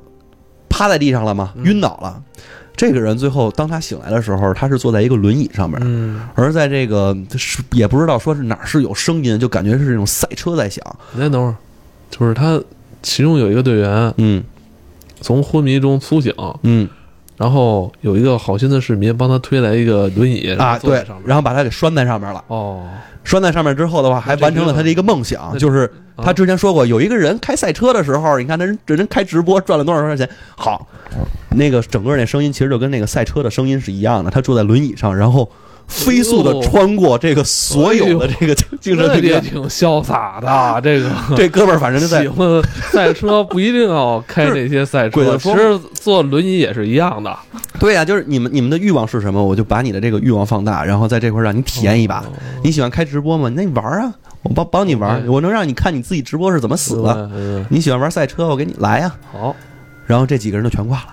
[0.68, 1.54] 趴在地上了吗？
[1.56, 2.22] 嗯晕倒了。
[2.76, 10.84] 这个人最后当他醒来的时候，他是坐在一个轮椅上面，嗯，而在这个是也不知道说是哪是有声音，就感觉是这种赛车在响。
[11.14, 11.56] 你再等会儿，
[12.10, 12.62] 就是他
[13.02, 14.44] 其中有一个队员嗯。
[15.22, 16.86] 从昏迷中苏醒，嗯
[17.44, 21.06] 然后有一个好心的市民帮他推来一个轮椅，啊对。
[21.26, 22.42] 然后把他给拴在上面了。
[22.48, 22.88] 哦，
[23.26, 30.30] 拴在上面之后的话，还完成了他的一个梦想，就是啊他之前说过，有一个人开赛车的时候，你看他人这人开直播赚了多少多少钱。
[30.56, 30.88] 好，
[31.50, 34.32] 那个整个那声音其实就跟那个赛车的声音是一样的。
[34.32, 35.52] 他坐在轮椅上，然后
[35.88, 39.42] 飞速的穿过这个所有的这个精神那也病院。
[39.42, 41.10] 挺潇洒的， 这个。
[41.36, 42.62] 这哥们儿反正就在喜欢
[42.92, 47.36] 赛车不一定要开 那些赛车，其实坐轮椅也是一样的。
[47.80, 52.20] 对呀、就是你们你们的欲望是什么，我就把你的这个欲望放大，然后在这块儿让你体验一把。
[52.20, 52.26] 哦
[52.64, 53.52] 你喜欢开直播吗？
[53.56, 57.30] 那你玩儿啊，我帮帮你玩，哎我能让你看你自己直播是怎么死的。
[57.34, 59.54] 嗯，你喜欢玩赛车，我给你来呀、好，
[60.06, 61.08] 然后这几个人就全挂了，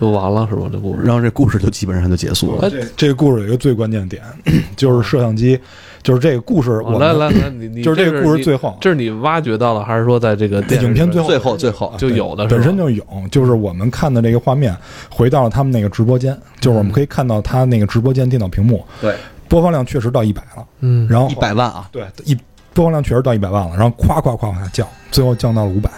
[0.00, 0.68] 就完了是吧？
[0.72, 1.02] 这故事。
[1.02, 2.70] 然后这故事就基本上就结束了。
[2.70, 4.22] 这这个故事有一个最关键点，
[4.76, 5.58] 就是摄像机，
[6.02, 14.76] 就是这个故事我哦来来来，你 你就是这个故事最后这是你挖掘到了，还是说在这个电影片最后最后最后就有的本身就有，就是我们看的这个画面
[15.10, 19.14] 回到了他们那个直播间，就是我们可以看到他那个直播间电脑屏幕对
[19.48, 22.36] 播放量确实到一百了，嗯，然后一百万啊，对一
[22.72, 25.90] 播放量确实到一百万了，然后夸夸夸往下降，最后降到了五百。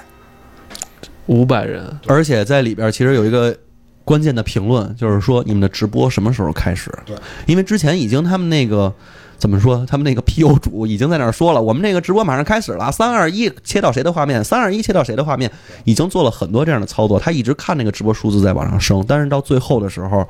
[1.27, 3.57] 五百人，而且在里边其实有一个
[4.11, 6.93] 关键的评论，就是说你们的直播什么时候开始？
[7.07, 7.15] 对，
[7.47, 8.93] 因为之前已经他们那个
[9.39, 15.49] 怎么说，他们那个 PU 主已经在那儿说了，我们这个直播马上开始了，三二一切到谁的画面，三二一切到谁的画面，
[15.85, 17.21] 已经做了很多这样的操作。
[17.21, 20.27] 他一直看那个直播数字在往上升，但是到最后的时候，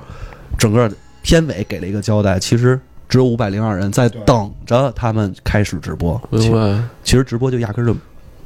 [0.59, 2.79] 整个片尾给了一个交代，其实。
[3.09, 6.81] 只有五百零二人在等着他们开始直播，明白？
[7.03, 7.97] 其实直播就压根儿就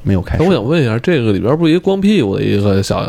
[0.05, 0.37] 没有开。
[0.37, 3.03] 我想问一下，这个里边不是一个光屁股的一个小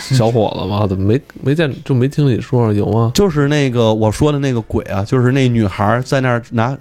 [0.00, 0.84] 小伙子吗？
[0.88, 3.12] 怎么没没见就没听你说有吗？
[3.14, 6.76] 就是那个我说的那个鬼啊，就是那女孩在那儿拿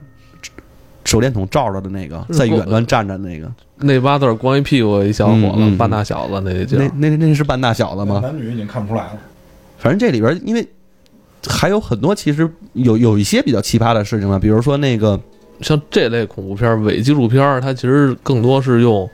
[1.06, 8.20] 手电筒照着的那个，在远端站着的那个，那八字光一屁股一小伙子，嗯嗯嗯半大小子那那那那是半大小子吗？
[8.24, 9.20] 男女已经看不出来了。
[9.78, 10.66] 反正这里边因为
[11.46, 15.20] 还有很多，其实有有一些比较奇葩的事情呢，比如说那个
[15.60, 19.08] 像这类恐怖片、伪纪录片，它其实更多是用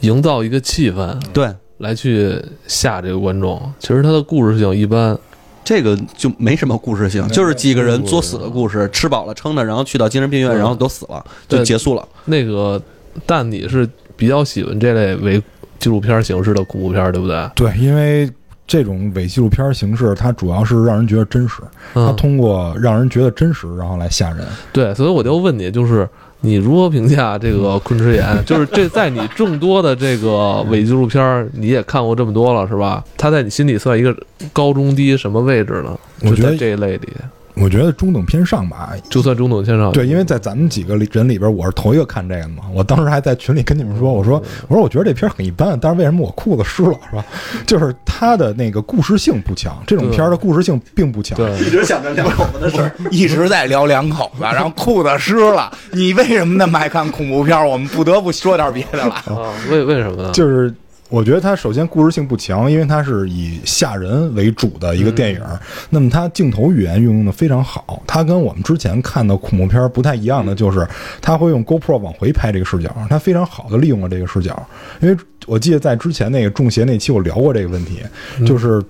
[0.00, 3.60] 营造一个气氛对来去吓这个观众。
[3.78, 5.16] 其实它的故事性一般，
[5.64, 12.06] 这个就没什么故事性，就是几个人作死的故事，吃饱了撑的，然后去到精神病院，然后都死了，就结束了。
[12.24, 12.80] 那个，
[13.26, 15.42] 但你是比较喜欢这类伪
[15.78, 17.50] 纪录片形式的恐怖片，对不对？
[17.54, 18.30] 对，因为
[18.66, 21.60] 这种伪纪录片形式，它主要是让人觉得真实，
[21.92, 24.46] 它嗯，通过让人觉得真实，然后来吓人。
[24.72, 26.08] 对，所以我就问你，就是
[26.40, 28.24] 你如何评价这个昆池岩？
[28.44, 33.02] 就是这在你众多的这个伪纪录片儿，你也看过这么多了，是吧？
[33.16, 34.16] 它在你心里算一个
[34.52, 35.98] 高中低什么位置呢？
[36.22, 37.08] 我觉得就在这一类里，
[37.56, 38.92] 我觉得中等偏上吧。
[39.08, 39.90] 就算中等偏上。
[39.92, 42.64] 对，因为在咱们几个人里边，我是头一个看这个的嘛。
[42.74, 47.24] 我当时还在群里跟你们说，我说我说我觉得这片很一般，但是为什么我裤子湿了，是吧？
[47.66, 51.36] 就是它的那个故事性不强，这种片儿的故事性并不强。
[51.36, 55.72] 对，直想着两口子的事儿，一直在聊两口子， 然后裤子湿了。
[55.92, 57.56] 你为什么那么爱看恐怖片？
[57.66, 59.14] 我们不得不说点别的了。
[59.14, 60.30] 啊，为为什么呢？
[60.32, 60.72] 就是
[61.08, 65.40] 我觉得它首先故事性不强，因为它是以吓人为主的一个电影，
[65.88, 68.02] 那么它镜头语言运用的非常好。
[68.06, 70.86] 它跟我们之前看的恐怖片不太一样的，就是
[71.22, 74.60] 它会用 GoPro 往回拍这个视角，它非常好的利用了这个视角。
[75.00, 78.00] 因为我记得在之前那个中邪那期我聊过这个问题，
[78.44, 78.82] 就是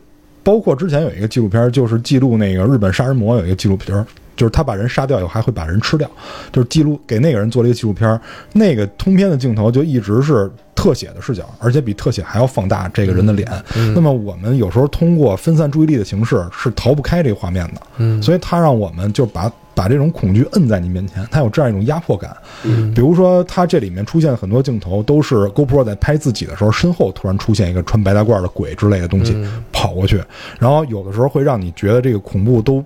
[0.42, 4.06] 包括之前有一个纪录片，就是记录那个日本杀人魔有一个纪录片，
[4.36, 6.10] 就是他把人杀掉以后还会把人吃掉，
[6.50, 8.18] 就是记录给那个人做了一个纪录片儿，
[8.54, 13.50] 那个通篇的镜头就一直是特写的视角，而且比特写还要放大这个人的脸。
[13.94, 22.36] 那么我们有时候通过分散注意力的形式是逃不开这个画面的，嗯所以它让我们就把把这种恐惧摁在你面前，它有这样一种压迫感。
[22.62, 30.22] 嗯比如说，它这里面出现很多镜头都是 GoPro 在拍自己的时候，身后突然出现一个穿白大褂的鬼之类的东西嗯跑过去，
[30.58, 32.84] 然后有的时候会让你觉得这个恐怖都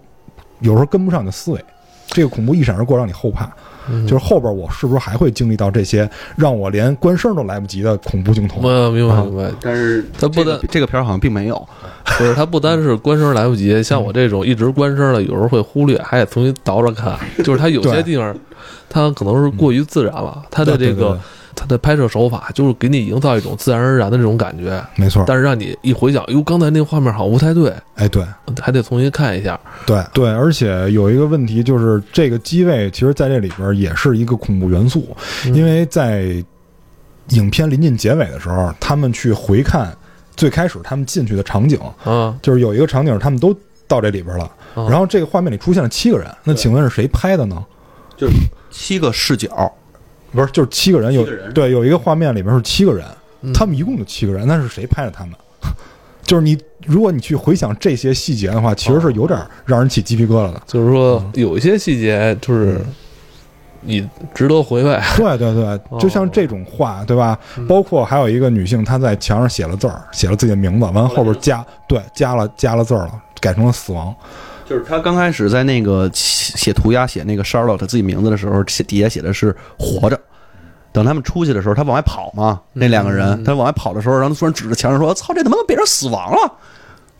[0.60, 1.64] 有时候跟不上你的思维，
[2.08, 3.50] 这个恐怖一闪而过，让你后怕。
[3.90, 4.06] 嗯。
[4.06, 8.60] 就是后边我是不是还会经历到这些让我连关声都来不及的恐怖镜头？
[8.62, 9.22] 我明白啊。
[9.24, 11.68] 明白，但是他不单这个片儿好像并没有，
[12.18, 17.18] 不是他不单是关声来不及，像我这种一直关声的，有时候会忽略，还得重新倒着看。
[17.44, 18.34] 就是他有些地方，
[18.88, 21.18] 他可能是过于自然了，他的这个对对对
[21.60, 28.24] 他的拍摄手法就是给你营造一种自然而然的这种感觉，没错，但是让你一回想，哟，刚才那个画面好像不太对，哎，对
[28.62, 29.60] 还得重新看一下。
[29.84, 36.42] 对对，而且有一个问题就是，这个机位其实在这里边也是一个恐怖元素，嗯因为在
[37.28, 39.94] 影片临近结尾的时候，他们去回看
[40.34, 43.54] 最开始他们进去的场景，嗯，就是有一个场景他们都
[43.86, 44.44] 到这里边了，
[44.74, 47.62] 啊然后这个画面里出现了七个人，那请问是谁拍的呢？
[48.16, 48.34] 就是
[48.70, 49.72] 七个视角，
[50.32, 53.04] 不是，就是七个人有个人对，有一个画面里面是七个人，
[53.42, 55.34] 嗯他们一共就七个人，那是谁拍的他们？
[56.22, 56.56] 就是你，
[56.86, 60.62] 如果你去回想这些细节的话，其实是有点让人起鸡皮疙瘩的。
[60.66, 62.80] 就是说有一些细节就是
[63.80, 64.96] 你值得回味。
[65.16, 67.36] 对对对，就像这种话，对吧？
[67.66, 74.14] 包括还有一个女性，她在墙上写了字儿，写了自己的名字，完了后边加对加了加了字儿了，改成了死亡。
[74.70, 80.16] 就是他刚开始在那个写写涂鸦写那个 Charlotte 自己名字的时候，写底下写的是活着。
[80.92, 86.52] 等他们出去的时候，他往外跑嘛，那两个人，他往外跑的时候，然后突然指着墙上说：“操，这他妈变成死亡了！”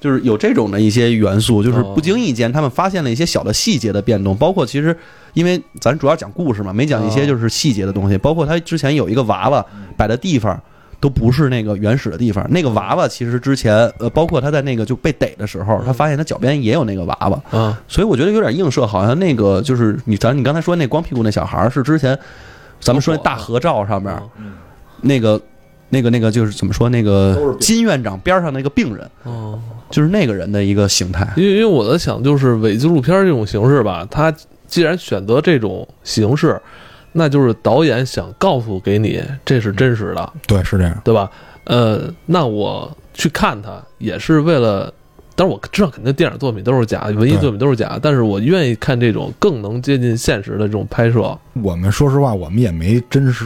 [0.01, 4.97] 就是有这种的一些元素，就是不经意间他们发现了一些小的细节的变动，包括其实
[5.33, 10.63] 因为咱主要讲故事嘛，没讲一些就是细节的东西，包括他之前有一个娃娃摆的地方。
[11.01, 22.19] 都不是那个原始的地方，那个娃娃其实之前，呃，包括他在那个就被逮的时候，他发现他脚边也有那个娃娃，嗯，所以我觉得有点映射，好像那个就是你咱你刚才说那光屁股那小孩儿是之前
[22.81, 24.15] 咱们说那大合照上面
[25.01, 25.41] 那个
[25.89, 29.59] 那个那个就是怎么说那个金院长边上那个病人，哦，
[29.91, 31.27] 就是那个人的一个形态。
[31.37, 34.33] 因为因为我在想，就是伪纪录片这种形式吧，他
[34.67, 36.61] 既然选择这种形式，
[37.13, 41.01] 那就是导演想告诉给你这是真实的，对，是这样。
[41.05, 41.31] 对吧？
[41.65, 44.93] 呃，那我去看它也是为了，
[45.37, 51.37] 但是我知道肯定电影作品都是假的，文艺作品都是假，但是我愿意看这种更能接近现实的这种拍摄。
[51.63, 53.45] 我们说实话，我们也没真实，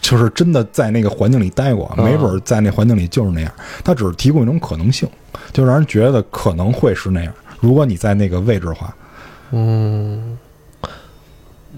[0.00, 3.52] 就是真的在那个环境里待过，嗯没准儿在那环境里就是那样。
[3.84, 5.08] 它只是提供一种可能性，
[5.52, 7.32] 就让人觉得可能会是那样。
[7.60, 8.94] 如果你在那个位置的话，
[9.50, 10.38] 嗯，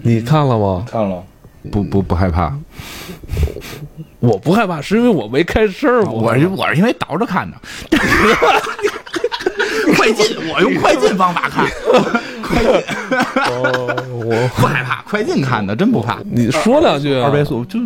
[0.01, 0.85] 你看了吗？
[0.89, 1.23] 看了，
[1.71, 2.53] 不不不害怕，
[4.19, 6.03] 我不害怕，是因为我没开声儿。
[6.05, 7.57] 我是我是因为倒着看的，
[9.95, 11.65] 快进，我用快进方法看，
[13.49, 13.95] 哦，
[14.25, 16.17] 我不害怕，快进看的，真不怕。
[16.31, 17.79] 你说两句啊二倍速就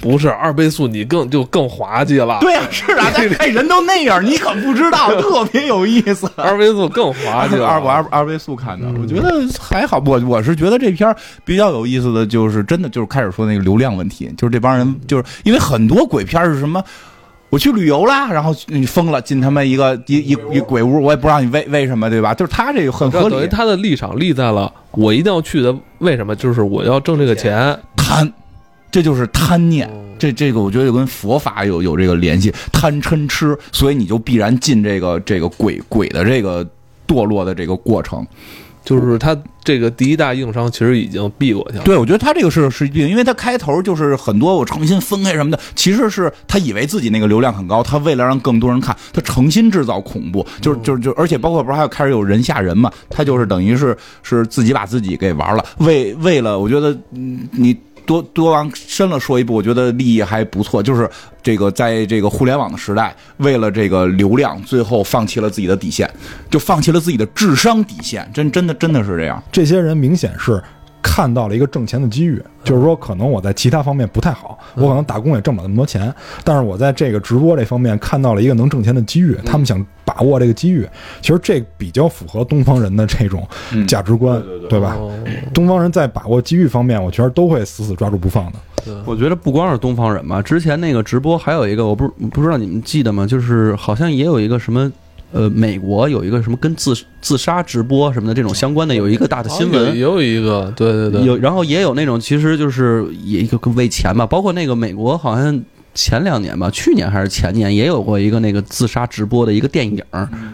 [0.00, 2.38] 不是二倍速，你更就更滑稽了。
[2.40, 6.30] 对呀、是啊， 但是，人都那样，你可不知道，特别有意思。
[6.36, 7.56] 二倍速更滑稽。
[7.56, 10.02] 二不二二倍速看的，我觉得还好。
[10.04, 16.82] 我我是觉得这片儿比较有意思的就是真的就是开始说那个流量问题，就是这帮人就是因为很多鬼片是什么。
[17.52, 22.32] 我去旅游啦，然后你疯了，进他妈一个一一一鬼屋，我也不知道你为为什么，对吧？
[22.32, 26.34] 就是他这个很合理，等于他的立场立在了我一定要去的，为什么？
[26.34, 27.78] 就是我要挣这个钱。
[27.94, 28.32] 贪，
[28.90, 29.86] 这就是贪念。
[29.86, 36.64] 哦这这个我觉得跟佛法有有这个联系，贪嗔痴，所以你就必然进这个这个鬼鬼的这个
[37.06, 38.26] 堕落的这个过程。
[38.84, 41.84] 就是他这个第一大硬伤其实已经避过去了。
[41.84, 57.76] 对，我觉得他这个是是避，因为他开头就是很多我诚心分开什么的，其实是他以为自己那个流量很高，他为了让更多人看，他诚心制造恐怖，就是就是就，而且包括不是还有开始有人吓人嘛，他就是等于是是自己把自己给玩了，为为了我觉得嗯你。
[58.06, 60.82] 多多往深了说一步，我觉得利益还不错。
[60.82, 61.08] 就是
[61.42, 66.10] 这个，在这个互联网的时代，为了这个流量，最后放弃了自己的底线，
[66.50, 68.28] 就放弃了自己的智商底线。
[68.32, 69.42] 真真的真的是这样。
[69.50, 70.62] 这些人明显是
[71.02, 80.88] 看到了一个挣钱的机遇，就是说，可能我在其他方面不太好，我可能打工也挣不了那么多钱，但是我在这个直播这方面看到了一个能挣钱的机遇，他们想把握这个机遇。
[81.20, 84.96] 其实这比较符合东方人的这种嗯价值观，对吧？
[84.98, 85.12] 哦
[85.52, 88.58] 东方人在把握机遇方面，我觉得都会死死抓住不放的。
[89.04, 93.26] 我觉得不光是东方人吧，之前那个直播还有一个，我不不知道你们记得吗？
[93.26, 94.90] 就是好像也有一个什么
[95.32, 99.94] 呃，美国有一个什么跟自自杀直播什么的这种相关的有一个大的新闻。
[99.94, 105.62] 也，有一个，对对对，有，然后也有那种其实就是也一个为钱吧，包括那个美国好像
[105.94, 110.02] 前两年吧，去年还是前年也有过一个那个自杀直播的一个电影，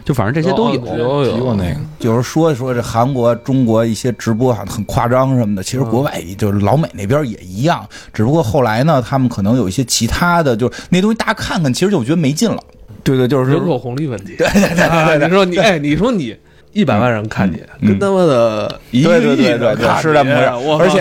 [0.04, 0.96] 就反正这些都有。
[0.96, 12.62] 有有提过那个，就是说说这韩国、中国一些直播好像很夸张什么的，其实国外就是老美那边也一样，只不过后来呢，他们可能有一些其他的，就是那东西大家看看，其实就觉得没劲了。
[13.04, 14.34] 对对，就是人口红利问题。
[14.36, 16.36] 对对对对，你说你哎，你说你
[16.78, 21.00] 一百万人看你，嗯跟他妈的一个对对亿人对对对看是这么回事你我靠而且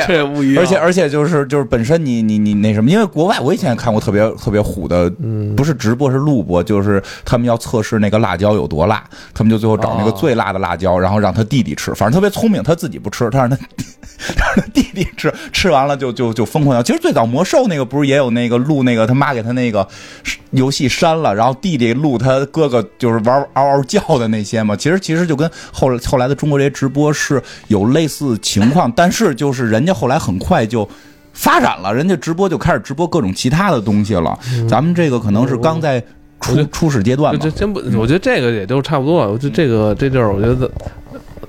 [0.57, 9.03] 而且而且就是就是本身你你你那什么，因为国外我以前也看过特别特别虎的，嗯不是直播是录播，就是他们要测试那个辣椒有多辣，
[9.35, 13.55] 他们就最后找那个哦最辣的辣椒，然后让他弟弟吃，反正特别聪明，他自己不吃，他让他
[14.35, 16.81] 让他弟弟吃，吃完了就就就疯狂要。
[16.81, 19.87] 其实最早魔兽那个不是也有那个录那个他妈给他那个
[20.51, 24.75] 游戏删了，然后弟弟录他哥哥就是玩嗷嗷叫的那些嘛。
[24.75, 30.87] 其实其实就跟后来后来的中国这些直播是有类似情况，但是就是人家后来很快就。
[31.39, 34.35] 发展了，人家直播就开始直播各种其他的东西了。
[34.67, 36.03] 咱们这个可能是刚在
[36.41, 37.51] 初初始阶段吧这。
[37.51, 39.31] 真不，我觉得这个也就差不多了。
[39.31, 40.67] 我觉得这个这地儿，我觉得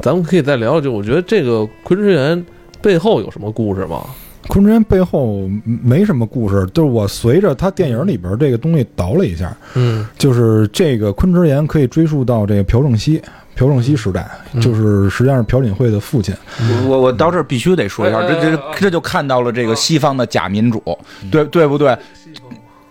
[0.01, 0.81] 咱们可以再聊聊。
[0.83, 2.45] 就我觉得这个昆池岩
[2.83, 4.03] 背后有什么故事吗？
[4.47, 13.23] 昆池岩背后没什么故事，就是我随着他电影里边这个东西倒了一下，嗯就是这个昆池岩可以追溯到这个朴正熙。
[13.59, 16.33] 朴正熙时代，嗯就是实际上是朴槿惠的父亲。
[16.61, 20.81] 我我我到这儿必须得说一下，这这哎这就看到了这个西方的假民主，
[21.31, 21.97] 对对不对？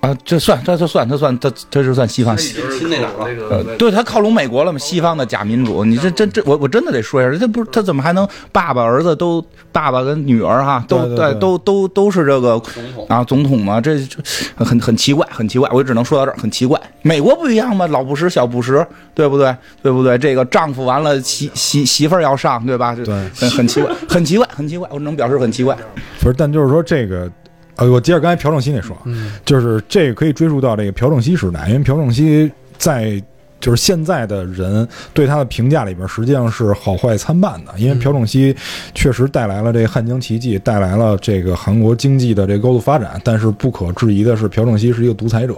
[0.08, 2.54] 啊，这算这这算这算这这是算西方西。
[2.78, 3.48] 亲那哪儿了？
[3.50, 4.80] 呃，对他靠拢美国了嘛？
[4.80, 13.82] 西方的假民主，你这这这，我我真的得说一下，这不是他怎么还能爸爸儿子都爸爸跟女儿哈都对都都都是这个总统啊总统嘛？
[13.82, 16.80] 这这很很奇怪，很奇怪，我只能说到这儿，很奇怪。
[17.02, 17.86] 美国不一样吗？
[17.88, 19.54] 老布什小布什，对不对？
[19.84, 20.18] 对不对？
[20.18, 22.96] 这个丈夫完了媳媳媳妇儿要上，对吧？
[22.96, 23.06] 对
[23.36, 25.76] 很很奇怪，很奇怪，很奇怪，我只能表示很奇怪。
[26.22, 27.30] 不是，但就是说这个，
[27.78, 33.22] 呃，我接着刚才朴正熙那说，嗯就是这个可以追溯到这个朴正熙时代，因为朴正熙在
[33.60, 37.74] 就是现在的人对他的评价里边，实际上是好坏参半的。
[37.78, 38.56] 因为朴正熙
[38.94, 45.56] 确实带来了这个汉江奇迹，带来了这个韩国经济的这个高度发展，但是不可置疑的是，朴正熙是一个独裁者，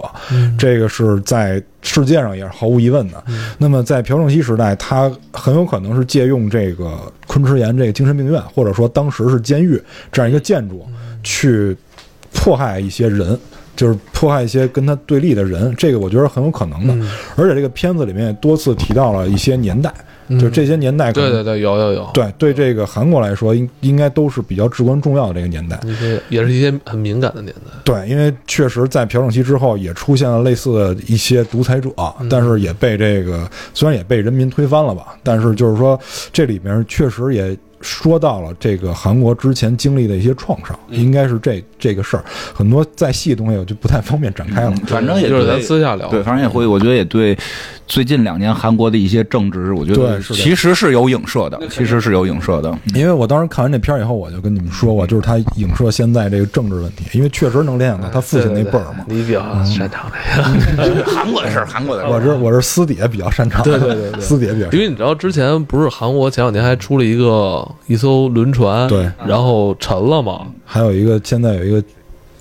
[0.56, 3.22] 这个是在世界上也是毫无疑问的。
[3.58, 9.78] 那么在朴正熙时代，他很有可能是借用这个昆池岩这个精神病院，或者说当时是监狱
[10.10, 10.86] 这样一个建筑，
[11.22, 11.76] 去
[12.32, 13.38] 迫害一些人，
[13.76, 16.94] 就是迫害一些跟他对立的人，这个我觉得很有可能的。
[16.94, 19.92] 嗯而且这个片子里面也多次提到了一些年代，
[20.38, 25.80] 就这些年代对对对，有有有，对对这个韩国来说，应应该都是比较至关重要的这个年代。
[25.84, 27.72] 一些也是一些很敏感的年代。
[27.84, 31.90] 对，因为确实在朴正熙之后也出现了类似的一些独裁者，
[32.28, 35.98] 但是也被这个虽然也被人民推翻了吧，但是就是说
[36.32, 42.24] 这里面确实也说到了这个韩国之前经历的一些创伤，应该是这这个事儿，
[42.54, 44.74] 很多再细的东西我就不太方便展开了。
[44.86, 46.08] 反正也就是咱私下聊。
[46.08, 47.36] 对，反正也会，我觉得也对
[47.86, 52.76] 最近两年韩国的一些政治，我觉得其实是有影射的，其实是有影射的。
[52.94, 59.04] 因为我当时看完这片儿以后，我就跟你们说过，就是他影射现在这个政治问题，因为确实能联想到他父亲那辈儿嘛。
[59.06, 60.10] 你比较擅长
[60.76, 61.04] 这个。
[61.10, 62.12] 韩国的事儿，韩国的事儿。
[62.12, 64.78] 我是我是私底下比较擅长，对对对对私底下比较擅长。
[64.78, 71.82] 因为你知道之前不是韩国前两年还出了一个一艘轮船，对，然后沉了嘛，还有一个现在有一个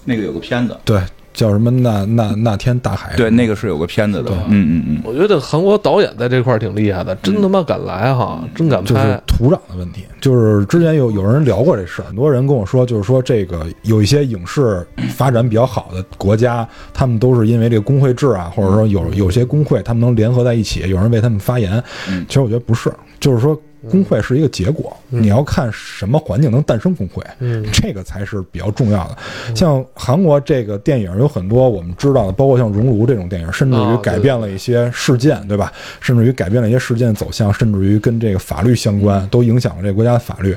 [0.06, 1.02] 那个有个片子，对
[1.32, 4.32] 叫什么那那那天大海，对，那个是有个片子的。
[4.50, 5.02] 嗯嗯嗯。
[5.06, 9.22] 我觉得韩国导演在这块儿挺厉害的，真他妈敢来哈，真敢拍就是。
[9.26, 10.04] 土壤的问题。
[10.20, 21.82] 就是之前有有人聊过这事，很多人跟我说，就是说这个有一些影视发展比较好的国家，他们都是因为这个工会制啊，或者说有有些工会他们能联合在一起，有人为他们发言。
[22.10, 23.60] 嗯其实我觉得不是，就是说
[23.90, 27.24] 工会是一个结果，你要看什么环境能诞生工会。
[27.40, 29.18] 嗯这个才是比较重要的。
[29.56, 35.72] 像韩国这个电影有很多我们知道的，包括像《熔炉》这种电影，甚至于改变了一些事件，对吧？
[36.02, 40.56] 甚至于改变了一些事件走向，甚至于跟这个法律相关，都影响了这个国家的法律。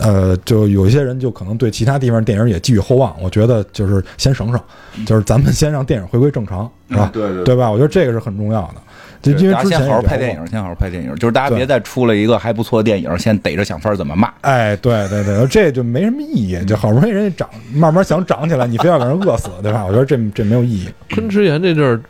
[0.00, 3.20] 呃，就有一些人就可能对其他地方电影也寄予厚望。
[3.20, 4.60] 我觉得就是先省省，
[5.04, 7.10] 就是咱们先让电影回归正常，是吧？
[7.12, 7.70] 对对对吧？
[7.70, 8.74] 我觉得这个是很重要的。
[9.20, 14.32] 就因为大家先之前好好拍电影，先好好拍电影，就是大家别再出了一个还不错的电影，先逮着想法怎么骂。
[14.42, 19.84] 哎，对对对，这就没什么意义，就好不容易人家长，慢慢想长起来，你非要给人饿死，对吧？
[19.84, 20.88] 我觉得这这没有意义。
[21.14, 22.00] 昆池岩这阵儿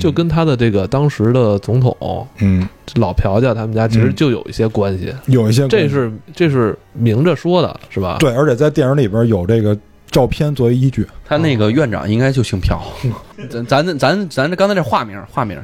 [0.00, 8.16] 就跟他的这个当时的总统嗯，老朴家他们家其实嗯就有一些关系，有一些这是这是明着说的，是吧？
[8.18, 9.78] 对，而且在电影里边有这个
[10.10, 11.06] 照片作为依据。
[11.24, 12.80] 他那个院长应该就姓朴，
[13.48, 15.58] 咱咱咱咱这刚才这化名化名，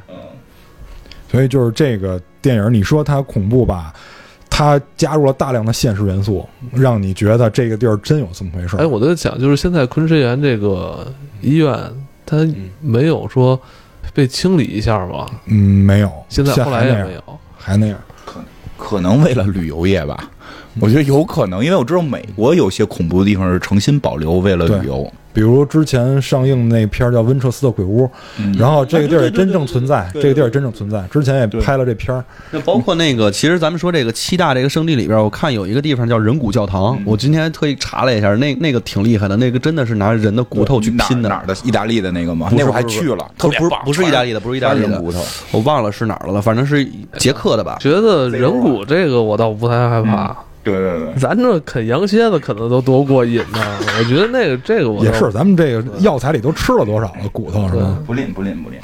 [1.32, 3.90] 所以就是这个电影，你说它恐怖吧，
[4.50, 8.80] 它加入了大量的现实元素，让你觉得这个地儿真有这么回事儿。
[8.80, 11.10] 哎，我在想，就是现在昆池园这个
[11.40, 11.74] 医院，
[12.26, 12.46] 它
[12.82, 13.58] 没有说
[14.12, 15.26] 被清理一下吗？
[15.46, 17.22] 嗯，没有，现在后来也没有。
[17.56, 17.98] 还那样。
[18.26, 18.40] 可
[18.76, 20.28] 可能为了旅游业吧，
[20.80, 25.10] 我觉得有可能，因为我知道美国有些恐怖的地方是诚心保留为了旅游。
[25.32, 28.04] 比如之前上映那片儿叫《温彻斯特鬼屋》，
[28.38, 31.02] 嗯然后这个地儿也真正存在，这个地儿真正存在。
[31.10, 41.28] 之前也拍了这片儿，那包括那个，其实咱们说这个七大这个圣地里边，我看有一个地方叫人骨教堂，我今天特意查了一下，那那个挺厉害的，那个真的是拿人的骨头去拼的。
[41.28, 41.56] 哪儿的？
[41.64, 42.48] 意大利的那个吗？
[42.52, 45.24] 那我还去了，特不不是别棒不是意大利的，不是意大利的全是骨头。
[45.52, 47.76] 我忘了是哪儿的了，反正是捷克的吧。
[47.80, 53.78] 觉得人骨这个我倒不太害怕，对对对，咱这啃羊蝎子啃的都多过瘾呢。
[53.98, 57.98] 我觉得那个这个我也是咱们这个药材里都吃了多少了骨头是吧？
[58.06, 58.78] 不吝不吝不吝。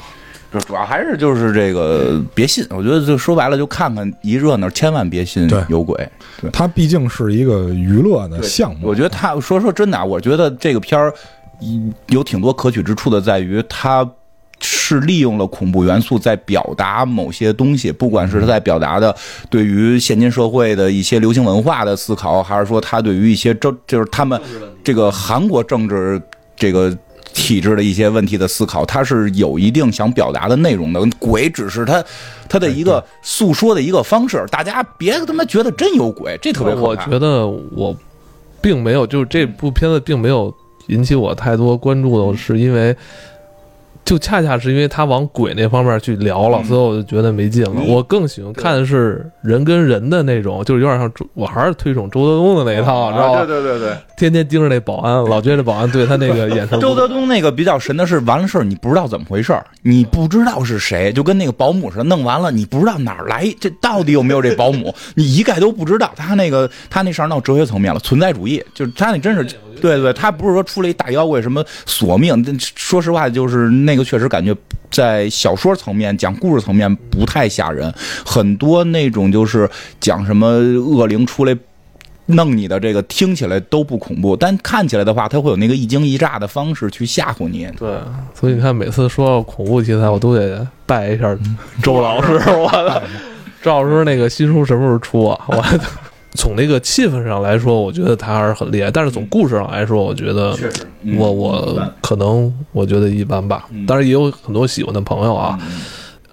[0.51, 5.95] 就主要还是就是这个别信，我觉得就说白了就看看一热闹，千万别信对有鬼。
[6.41, 8.87] 对，它毕竟是一个娱乐的项目。
[8.87, 11.13] 我觉得他说说真的啊，我觉得这个片儿
[11.61, 14.03] 嗯有挺多可取之处的，在于它
[14.61, 19.15] 是利用了恐怖元素在表达某些东西，不管是他在表达的
[19.49, 24.39] 对于现今社会的一些流行文化的思考，还是说他对于一些政就是他们
[24.83, 26.21] 这个韩国政治
[26.55, 26.95] 这个。
[27.31, 30.99] 体制的一些问题的思考，他是有一定想表达的内容的。
[31.19, 32.03] 鬼只是他
[32.49, 36.87] 他的一个诉说的一个方式，大家别他妈觉得真有鬼，这特别可怕。
[36.87, 37.95] 我觉得我
[38.59, 40.53] 并没有，就是这部片子并没有
[40.87, 42.97] 引起我太多关注的，是因为
[44.05, 47.73] 就恰恰是因为他往鬼那方面去聊了，嗯所以我就觉得没劲了。
[47.75, 53.39] 嗯我更喜欢看的是人跟人的那种，就是有点像周，我还是推崇周德东的那一套，知道吧？
[53.39, 53.97] 啊对对对对。
[54.17, 56.79] 天天盯着那保安，老觉得保安对他那个眼神。
[56.81, 66.11] 周德东那个比较神的是，完了事儿你不知道怎么回事儿，你不知道是谁，就跟那个保姆似的，弄完了你不知道哪儿来，这到底有没有这保姆，你一概都不知道。
[66.17, 74.55] 他那个他那事儿闹哲学层面了，存在主义，就是他那真是，对对，他不是说出了一大妖怪什么索命，说实话就是那个确实感觉
[74.91, 77.93] 在小说层面讲故事层面不太吓人，
[78.25, 79.69] 很多那种就是
[79.99, 81.57] 讲什么恶灵出来。
[82.31, 87.67] 弄你的这个听起来都不恐怖，但看起来的话，它会有那个一惊一乍的方式去吓唬你。
[87.75, 87.97] 对，
[88.39, 91.35] 所以你看，每次说到恐怖题材，我都得拜一下
[91.81, 92.33] 周老师。
[92.51, 93.01] 我的
[93.63, 95.43] 周老师那个新书什么时候出啊？
[95.47, 95.65] 我
[96.35, 100.71] 从那个气氛上来说，我觉得他还是很厉害，但是从故事上来说，我觉得实，
[101.17, 103.65] 我我可能我觉得一般吧。
[103.87, 105.59] 当然也有很多喜欢的朋友啊。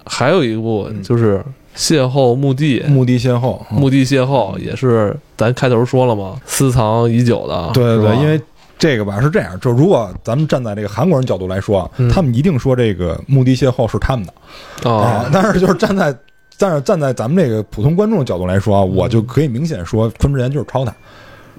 [0.09, 1.37] 还有一部就是
[1.77, 7.71] 《邂逅墓地》，墓地邂逅，嗯墓地邂逅也是咱开头说了嘛，私藏已久的。
[7.73, 8.39] 对对对，因为
[8.79, 16.15] 这个吧是这样，就如果咱们站在这个韩国人角度来说啊，嗯他们一定说这个墓地邂逅是他们的啊，但是就是站在
[16.57, 20.95] 但是站在咱们这个普通观众的角度来说啊，我就可以明显说昆池岩就是抄他，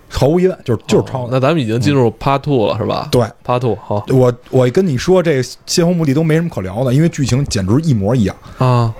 [0.08, 3.08] 毫无疑问就是就是抄那咱们已经进入 Part Two 了，是吧？
[3.12, 8.34] 对，Part Two 好我我跟你说，这个邂逅墓地都没什么可聊的，因为剧情简直一模一样。
[8.58, 8.92] 啊，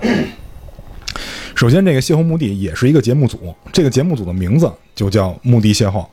[1.55, 6.05] 首先，这个邂逅墓地也是一个节目组，这个节目组的名字就叫墓地邂逅，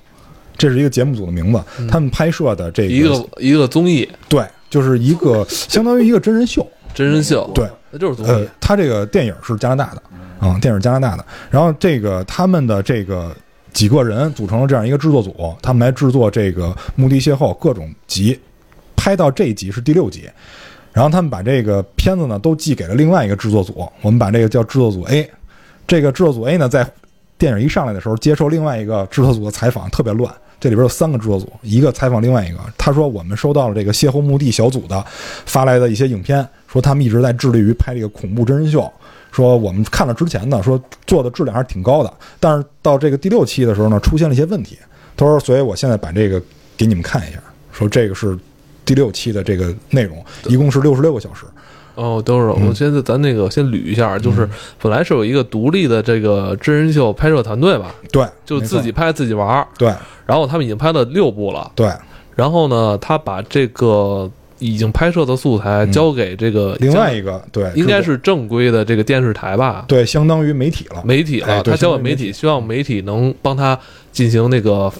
[0.58, 1.62] 这是一个节目组的名字。
[1.88, 6.66] 他们拍摄的这一个一个综艺对，就是一个相当于一个真人秀。
[6.94, 10.02] 真人秀，对，那就是综呃。，他这个电影是加拿大的，
[10.38, 11.24] 啊、电影是加拿大的。
[11.50, 13.34] 然后这个他们的这个
[13.72, 18.38] 几个人组成了这样一个制作组，他们来制作这个《墓地邂逅》各种集，
[18.94, 20.28] 拍到这一集是第六集。
[20.92, 25.30] 然后他们把这个片子呢都寄给了另外一个制作组，我们把这个叫制作组 A。
[25.86, 26.86] 这个制作组 A 呢，在
[27.38, 30.34] 电影一上来的时候接受另外一个制作组的采访，特别乱。
[30.58, 32.58] 这里边有三个制作组，一个采访另外一个。
[32.78, 35.04] 他说我们收到了这个邂逅墓地小组的
[35.44, 38.90] 发来的一些影片，说他们一直在致力于拍这个恐怖真人秀。
[39.32, 44.78] 说我们看了之前呢，说做的质量还是挺高的，但是到这个第六期的时候呢，出现了一些问题。
[45.14, 46.40] 他说，所以我现在把这个
[46.76, 47.38] 给你们看一下，
[47.72, 48.38] 说这个是
[48.84, 51.44] 第六期的这个内容，一共是六十六个小时。
[51.96, 52.46] 哦，都是。
[52.58, 54.48] 嗯我现在咱那个先捋一下，就是
[54.80, 59.66] 本来是有一个独立的这个真人秀拍摄团队吧，对，就自己拍自己玩儿。
[59.76, 59.92] 对
[60.24, 61.90] 然后他们已经拍了六部了，对，
[62.34, 73.78] 然后呢，他把这个已经拍摄的素材交给这个嗯另外一个对，应该是正规的这个电视台吧，对，相当于媒体了，媒体了，哎他交给媒体体，希望媒体能帮他
[74.12, 74.90] 进行那个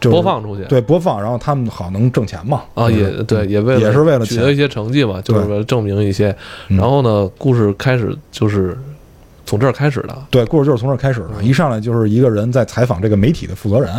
[0.00, 0.64] 播放出去。
[0.64, 2.62] 对播放，然后他们好能挣钱嘛。
[2.74, 6.34] 啊，就是也对，也为了也是为了取得一些成绩嘛，就是为了证明一些。
[6.68, 6.78] 嗯。
[6.78, 8.76] 然后呢，故事开始就是
[9.44, 11.42] 从这儿开始的，对，故事就是从这儿开始的。
[11.42, 13.92] 一上来就是一个人在采访这个媒体的负责人，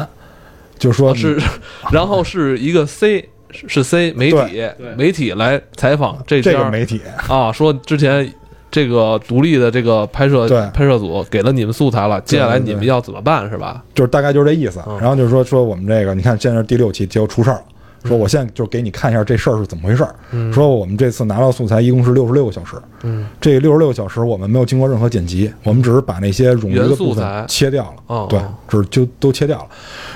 [0.79, 1.39] 就说哦是，
[1.91, 4.63] 然后是一个 C 是是 C 媒体
[4.95, 8.31] 媒体来采访这这家个媒体，啊，说之前
[8.69, 13.83] 这个独立的这个拍摄对拍摄组给了你们素材了，接下来你们要怎么办是吧？
[13.93, 14.81] 就是大概就是这意思。
[14.87, 17.63] 嗯然后就是说说我们这个，你看现在第六期，结果出事儿了。
[18.03, 20.15] 说我现在就给你看一下这事儿是怎么回事儿。
[20.31, 28.03] 嗯说我们这次拿到素材一共是六十六个小时，嗯这六十六个小时我们没有经过任何剪辑，我们只是把那些冗余的素材分切掉了。
[28.07, 29.67] 哦，对，只是就都切掉了。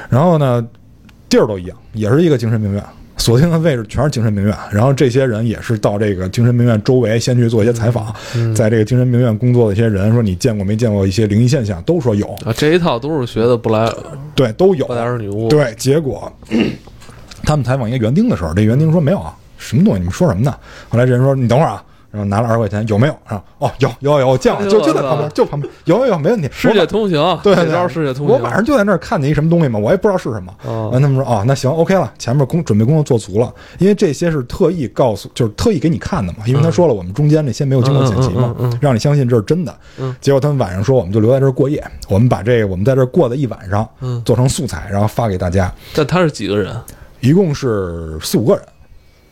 [0.10, 0.66] 然后呢，
[1.30, 2.84] 地儿都一样，也是一个精神病院，
[3.18, 4.56] 锁定的位置全是精神病院。
[4.72, 13.96] 然后这些人也是到这个精神病院周围先去做一些采访，嗯在这个精神病院工作的一些人说你见过没见过一些灵异现象，都说有，啊，这一套都是学的布莱尔
[14.36, 14.94] 对，都有布。
[14.94, 16.32] 莱尔女巫，对，结果
[17.44, 20.00] 他们采访一个园丁的时候，这园丁说没有啊，什么东西？
[20.00, 20.56] 你们说什么呢？
[20.90, 21.84] 后来这人说你等会儿啊。
[22.16, 23.14] 然后拿了二十块钱，有没有？
[23.26, 26.50] 啊，哦，有有有，我见了，就就在旁边，就旁边，有有有，没问题。
[26.54, 28.36] 世界通行，对对这招世界通行。
[28.36, 30.54] 我晚上就在那儿看见一什么东西嘛，我也不知道是什么。
[30.66, 39.76] 哦然后他们说哦，那行，OK 了，前面工准备工作做足了，因为这些是特意告诉，就是特意给你看的嘛，因为他说了，我们中间那些没有经过剪辑嘛，嗯让你相信这是真的。
[40.00, 46.76] 嗯结果他们晚上说，我们就留在这儿过夜，我们把这个我们在这儿过的一晚上，嗯做成素材，然后发给大家，但他是几个人？
[47.22, 48.64] 一共是四五个人，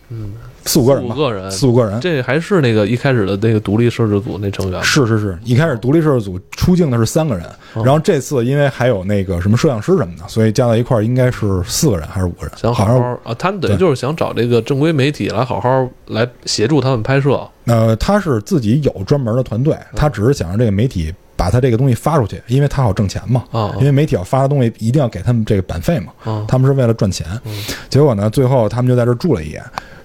[0.09, 0.33] 嗯，
[0.65, 1.99] 四五个人吧，四五个人四五个人。
[1.99, 4.81] 这还是那个一开始的那个独立摄制组那成员？
[4.83, 12.51] 是是是，一开始独立摄制组出镜的是三个人，哦然后这次因为还有那个什么摄像师什么的，所以加到一块儿应该是四个人还是五个人？
[12.55, 17.39] 想好好好啊，他们等于就是想找这个正规媒体来好好来协助他们拍摄。
[17.65, 23.43] 呃，他是自己有专门的团队，他只是想让这个媒体把他这个东西发出去，因为他好挣钱嘛。
[23.51, 27.63] 啊因为媒体要发的东西一定要给他们这个版费嘛，啊他们是为了赚钱嗯。
[27.89, 29.61] 结果呢，最后他们就在这儿住了一夜。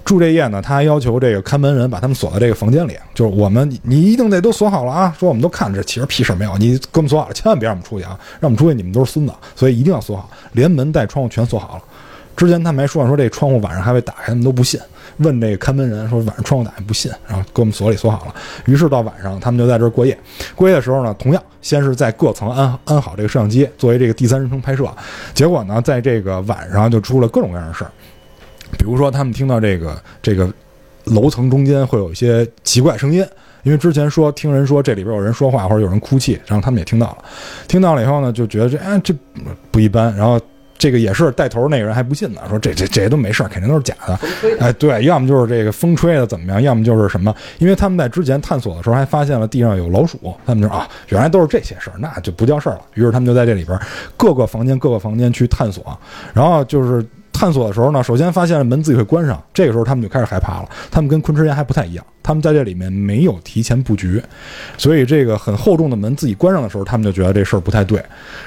[0.08, 5.14] 住这夜呢，他还要求这个看门人把他们锁在这个房间里，就是我们你一定得都锁好了啊！
[5.18, 8.18] 说我们都看着，其实屁事没有，你给我们锁好了，千万别让我们出去啊！
[8.40, 11.82] 让我们出去，你们都是孙子，所以一定要锁好，连门带窗户全锁好了。
[12.34, 14.80] 之前他们还说说这窗户晚上还会打开，他们都不信。
[15.18, 18.34] 问这个看门人说晚上窗户打开不信，然后给我们锁里锁好了。
[18.64, 20.18] 于是到晚上，他们就在这儿过夜。
[20.54, 24.88] 过夜的时候呢，同样先是在各层安安好这个摄像机，作为这个第三人称拍摄。
[25.34, 27.90] 结果呢，在这个晚上就出了各种各样的事儿，
[28.76, 30.52] 比如说他们听到这个这个
[31.04, 33.24] 楼层中间会有一些奇怪声音。
[33.64, 37.18] 因为之前说听人说这里边有人说话或者有人哭泣，然后他们也听到了，
[37.66, 39.12] 听到了以后呢，就觉得这哎这
[39.70, 40.40] 不一般，然后
[40.78, 44.18] 这个也是带头那个人还不信呢，说这这这些都没事儿，肯定都是假的。
[44.60, 47.34] 哎，对，要么就是这个风吹的怎么样，要么就是什么。
[47.58, 52.82] 因为他们在之前探索的时候还发现了地上有老鼠，他们就啊，原来都是这些事儿，那就不叫事儿了。
[52.94, 53.78] 于是他们就在这里边
[54.16, 55.84] 各个房间各个房间去探索，
[56.32, 57.04] 然后就是。
[57.38, 60.68] 探索的时候呢，首先发现门自己会关上，这个时候他们就开始害怕了。
[60.90, 64.20] 他们跟昆池岩还不太一样，他们在这里面没有提前布局，
[64.76, 68.04] 所以这个很厚重的门自己关上的时候，他们就觉得这事儿不太对。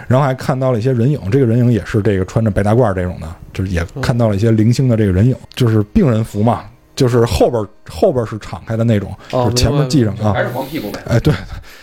[0.10, 6.64] 然后还看到了一些人影，这个人影也是这个穿着白大褂这种的，就是也看到了一些零星的这个人影，就是病人服嘛，
[6.96, 11.00] 就是后边后边是敞开的那种，哦就是前面系上啊，还是黄屁股呗。
[11.08, 11.34] 哎，对，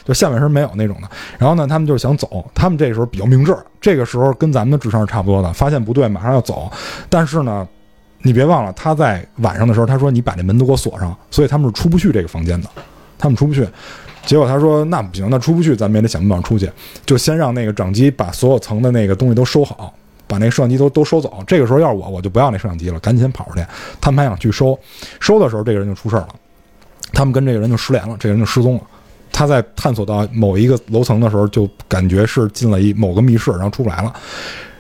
[0.05, 1.09] 就下面是没有那种的。
[1.39, 6.71] 然后呢，他们就想走，他们这时候比较明智，这个时候跟咱们的智商是差不多的，发现不对，马上要走。
[7.09, 7.67] 但是呢，
[8.23, 12.69] 你别忘了，他在晚上的时候，他说你把这门都给我锁上，所以他们是出不去这个房间的，
[13.19, 13.67] 他们出不去。
[14.27, 16.71] 结果他说那不行，那出不去，咱们也得想办法出去，
[17.07, 19.95] 就先让那个掌机把所有层的那个东西都收好。
[20.29, 21.43] 把那个摄像机都都收走。
[21.47, 23.67] 这个时候要是我，我就不要那摄像机了，赶紧跑出去。
[24.01, 24.79] 他们还想去收，
[25.19, 26.29] 收的时候这个人就出事儿了，
[27.13, 28.83] 他们跟这个人就失联了，这个人就失踪了。
[29.33, 34.13] 他在探索到某一个楼层的时候，就感觉是进了一某个密室，然后出不来了。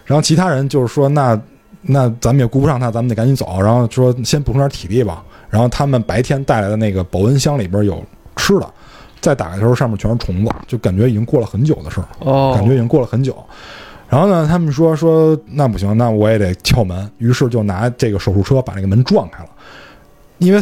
[0.04, 1.38] 然后其他人就是说，那
[1.82, 3.60] 那咱们也顾不上他，咱们得赶紧走。
[3.60, 5.22] 然后说先补充点体力吧。
[5.50, 8.04] 然后他们白天带来的那个保温箱里边有
[8.36, 8.68] 吃的，
[9.20, 12.08] 再打开的时候上面全是虫子，就感觉已经过了很久的事儿。
[12.20, 13.36] 哦，感觉已经过了很久。
[14.08, 19.50] 然后呢，他们说说那不行，那我也得撬门，于是就拿这个手术车把这个门撞开了，
[20.38, 20.60] 因为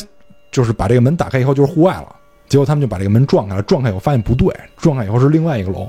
[0.50, 2.14] 就是把这个门打开以后就是户外了。
[2.48, 5.88] 结果他们就把这个门撞开了，撞开以后发现不对，撞开以后是另外一个楼，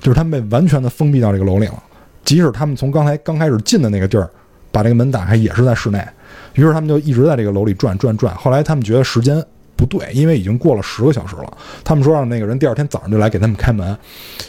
[0.00, 1.82] 就是他们被完全的封闭到这个楼里了。
[2.24, 4.28] 即使他们从刚才刚开始进的那个地儿
[4.70, 6.04] 把这个门打开，也是在室内。
[6.54, 8.34] 于是他们就一直在这个楼里转转转。
[8.34, 9.44] 后来他们觉得时间
[9.78, 11.56] 不对，因为已经过了十个小时了。
[11.84, 13.86] 他们说让那个人第二天早上就来给他们开门，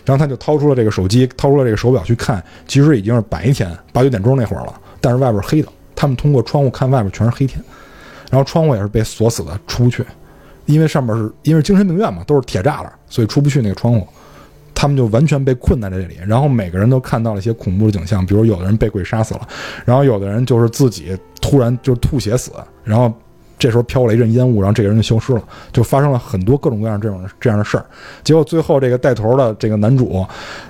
[0.04, 5.70] 然后他就掏出了这个手机，掏出了这个手表去看，其实已经是白天八九点钟那会儿了，但是外边黑的。
[5.96, 7.64] 他们通过窗户看外边全是黑天，
[8.32, 10.04] 然后窗户也是被锁死的，出不去，
[10.66, 14.08] 因为上面是因为精神病院嘛，都是铁栅栏，所以出不去那个窗户。
[14.74, 19.46] 他们就完全被困在这里，然后每个人都看到了一些恐怖的景象，比如有的人被鬼杀死了，
[19.84, 22.54] 然后有的人就是自己突然就吐血死，
[22.86, 23.14] 然后
[23.60, 27.86] 这时候飘过来一阵烟雾，然后这个人就消失了，就发生了很多各种各样这种这样的事儿。
[28.24, 30.26] 结果最后这个带头的这个男主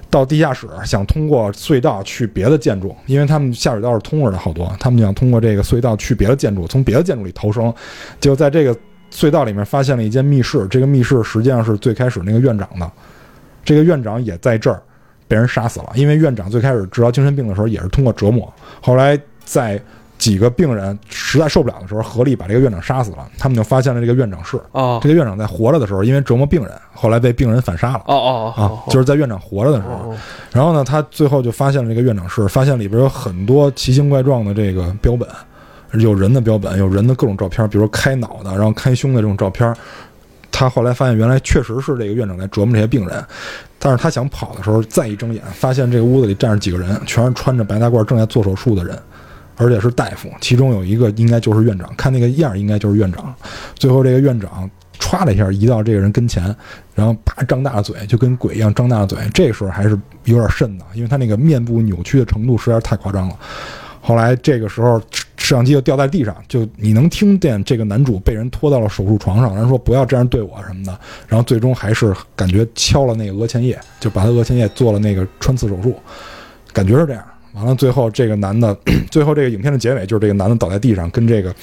[0.10, 7.72] 到地下室，想通过隧道去别的建筑，因为他们下水道是通着的好多，他们想通过这个隧道去别的建筑，从别的建筑里逃生。
[8.20, 8.76] 结果在这个
[9.12, 12.92] 隧道里面发现了一间密室，这个密室实际上是最开始那个院长的，
[13.64, 14.82] 这个院长也在这儿
[15.28, 15.92] 被人杀死了。
[15.94, 19.80] 因为院长最开始治疗精神病的时候也是通过折磨，后来在
[20.20, 23.28] 几个病人实在受不了的时候，合力把这个院长杀死了。
[23.40, 24.60] 他们就发现了这个院长室。
[24.74, 28.04] 哦这个院长在活着的时候，因为折磨病人，后来被病人反杀了。
[28.06, 30.18] 哦哦啊，就是在院长活着的时候，哦
[30.52, 35.28] 然后呢，他最后就发现了这个院长室，发现里边有很多奇形怪状的这个标本，
[36.02, 39.74] 有人的标本，有人的各种照片，比如开脑的，然后开胸的这种照片。
[40.52, 43.24] 他后来发现，原来确实是这个院长在折磨这些病人，
[43.78, 48.98] 但是他想跑的时候，再一睁眼，发现这个屋子里站着几个人，全是穿着白大褂正在做手术的人，
[49.62, 53.36] 而且是大夫，其中有一个应该就是院长，看那个样儿应该就是院长。
[53.76, 56.44] 最后这个院长歘的一下移到这个人跟前，
[56.96, 59.20] 然后啪张大嘴，就跟鬼一样张大嘴。
[59.34, 63.36] 这时候还是有点瘆的，因为他那个面部扭曲的程度实在是太夸张了。
[64.02, 64.98] 后来这个时候
[65.36, 70.98] 摄像机就掉在地上，就你能听见这个男主被人拖到了手术床上，然后说不要这样对我什么的，
[71.28, 75.94] 然后最终还是感觉敲了那个额前叶，就把他额前叶做了那个穿刺手术，
[76.72, 77.22] 感觉是这样。
[77.54, 78.78] 完了，最后这个男的，
[79.10, 81.54] 最后这个影片的结尾就是这个男的倒在地上，跟这个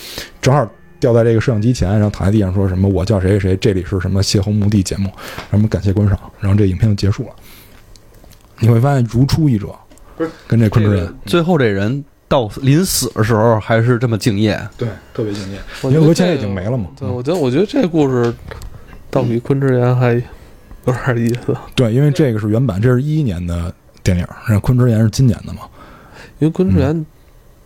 [0.40, 0.68] 正好
[0.98, 5.10] 掉在这个摄像机前，然后躺在地上说什么“我叫谁谁谁，这里是什么邂逅墓地节目”，
[5.50, 7.30] 什么感谢观赏，然后这影片就结束了。
[8.58, 9.68] 你会发现如出一辙，
[10.48, 16.86] 跟这昆池人最后这人到临死的时候还是这么敬业，对特别敬业，因为额前叶已经没了嘛。
[16.98, 18.34] 对，我觉得我觉得这故事
[19.10, 20.14] 倒比昆池岩还
[20.86, 23.72] 有点意思，对，因为这个是原版，这是一一年的
[24.02, 25.60] 电影，然后昆池岩是今年的嘛。
[26.38, 27.06] 因为昆池岩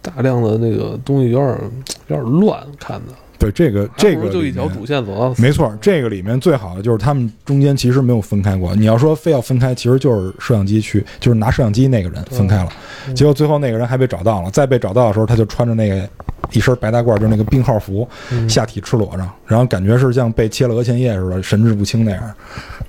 [0.03, 1.59] 大量的那个东西有点
[2.09, 8.77] 有点乱，看的对，这个这个就一条主线走到没错，这个里面最好的就是他们中间其实没有分开过。
[8.77, 12.69] 你要说非要分开，其实就是摄像机去，就是拿摄像机那个人分开了。
[13.09, 16.07] 嗯结果最后那个人还被找到了，再被找到的时候，他就穿着那个
[16.53, 22.23] 一身白大褂，就是那个病号服，嗯下体赤裸着，然后感觉是像被切了额前叶似的，神志不清那样。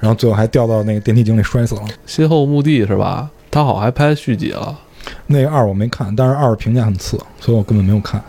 [0.01, 1.83] 然后最后还掉到那个电梯井里摔死了。
[2.05, 3.29] 邂逅墓地是吧？
[3.49, 4.77] 他好像还拍续集了。
[5.27, 8.21] 那个二我没看，但是二评价很次，所以我根本没有看。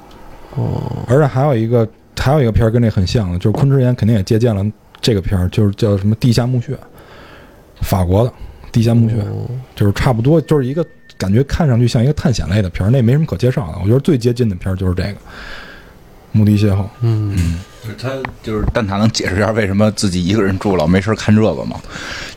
[0.54, 4.64] 哦，而且还有一个还有一个片儿跟这很像的，就是昆池岩肯定也借鉴了
[5.00, 6.74] 这个片儿，就是叫什么《地下墓穴》，
[7.80, 8.30] 法国的
[8.70, 10.84] 《地下墓穴》，哦就是差不多就是一个
[11.16, 13.78] 感觉看上去像一个探险类的片儿，那没什么可介绍的。
[13.82, 15.10] 我觉得最接近的片儿就是这个
[16.32, 16.82] 《墓地邂逅》。
[17.00, 17.58] 嗯，
[18.00, 18.10] 他
[18.42, 21.80] 就是蛋挞能解释一下为什么自己一个人住老没事看这个吗？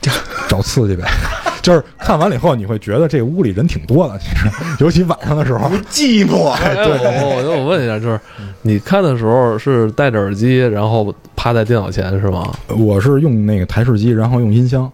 [0.02, 0.12] 就
[0.48, 1.04] 找刺激呗，
[1.66, 4.48] 就是看完了以后你会觉得这屋里人挺多的，其实
[4.80, 5.68] 尤其晚上的时候。
[5.90, 6.50] 寂寞。
[6.50, 8.20] 哎，我我我问一下，就是
[8.62, 12.54] 你看的时候是戴着耳机，然后趴在电脑前是吗？
[12.78, 14.92] 我是用那个台式机，然后用音箱，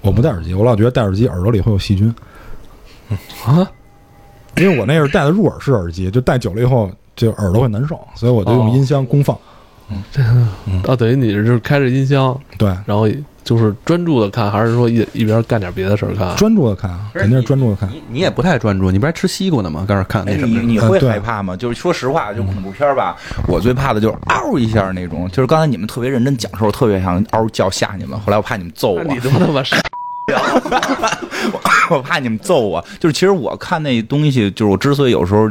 [0.00, 2.12] 我不戴耳机，我老觉得戴耳机耳朵里会有细菌，
[3.46, 3.70] 啊，
[4.56, 9.38] 因为我那是戴的入耳式耳机，就戴久了以后就耳朵会难受，所以我就用音箱公放。
[9.88, 13.08] 嗯啊，等于你是开着音箱，对，然后
[13.48, 16.36] 就是专注的看，还是说一一边干点别的事儿看？
[16.36, 17.88] 专注的看，啊，肯定是专注的看。
[17.88, 19.86] 你你也不太专注，你不是还吃西瓜呢吗？
[19.88, 21.56] 刚才看哎，那什么，你你会害怕吗？
[21.56, 25.26] 就是说实话，就恐怖片儿吧，我最怕的就是嗷一下那种。
[25.32, 29.78] 就是刚才你们特别认真讲的时候，我特别想嗷叫吓你们，后来我怕你们揍我，你他妈他妈傻！
[31.88, 32.84] 我怕你们揍我。
[33.00, 35.50] 就是其实我看那东西，就是我之所以有时候。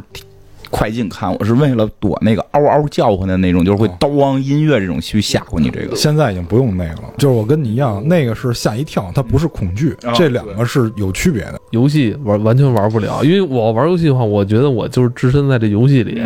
[0.70, 5.70] 快进看，我是为了躲那个嗷嗷叫唤的那种，就是会哦叨音乐这种去吓唬你。
[5.70, 11.60] 这个现在已经不用那个了，就是我跟你一样，那个是吓一跳，它不是恐惧，哦这两个是有区别的。
[11.72, 16.22] 游戏玩完全玩不了，因为我玩游戏的话，我觉得我就是置身在这游戏里，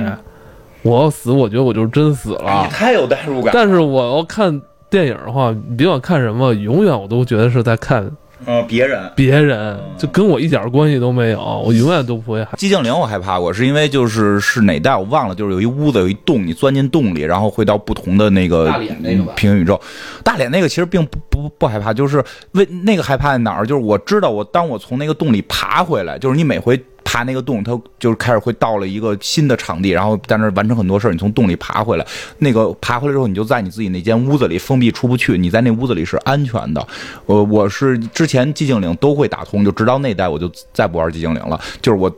[0.84, 2.64] 我要死，我觉得我就是真死了。
[2.64, 3.52] 你太有代入感。
[3.54, 8.10] 但是我要看电影的话，你别管看什么，永远我都觉得是在看
[8.46, 12.52] 嗯，别人别人，就跟我一点关系都没有，我永远都不会害。
[12.58, 19.80] 寂静岭我害怕过，是因为就是是哪代我忘了，就是有一屋子有一洞，你钻进洞里，然后会到不同的那个大脸那个吧平行宇宙。
[20.24, 22.24] 大脸那个其实并不不不害怕，就是
[22.54, 23.66] 为那个害怕在哪儿？
[23.66, 26.82] 就是我知道我当我从那个洞里爬回来，就是你每回。
[27.12, 31.12] 爬那个洞，它就是开始会到了一个新的场地，然后在那儿完成很多事儿。
[31.12, 32.08] 你从洞里爬回来，
[32.38, 36.88] 那个爬回来之后，你就在你自己那间屋子里封闭出不去，你在那屋子里是安全的。
[37.26, 41.60] 我我是之前寂静岭都会打通，就直到那代我就再不玩寂静岭了。
[41.82, 42.10] 就是我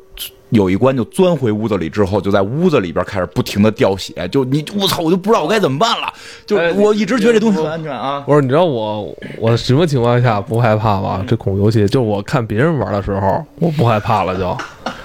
[0.51, 6.13] 有一关就钻回屋子里之后，就在屋子里边开始不停的掉血，就你我操，我就不知道我该怎么办了。
[6.45, 8.23] 就哎我一直觉得这东西很安全啊。
[8.27, 11.25] 我说，你知道我我什么情况下不害怕吗？
[11.27, 14.55] 这恐怖游戏， 就我看别人玩的时候，我不害怕了就。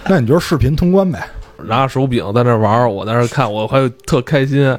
[0.09, 1.27] 那你就是视频通关呗。
[1.65, 4.77] 拿着手柄在那玩，我在那看，我还特开心，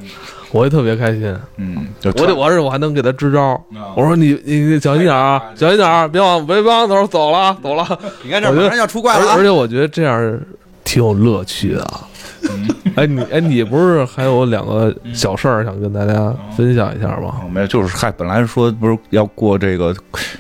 [0.51, 1.35] 我也特别开心。
[1.57, 3.51] 嗯，就我得，我是我还能给他支招。
[3.75, 7.85] 啊我说你你你小心点啊，小心点儿，别往别别往头走了走了。
[8.23, 9.35] 你看这马上要出怪而了啊！
[9.37, 10.39] 而且我觉得这样
[10.85, 11.85] 挺有乐趣的。
[12.95, 17.41] 哎，你哎，你不是还有两个小事儿想跟大家分享一下吗？
[17.43, 19.93] 哦没有，就是嗨，本来说不是要过这个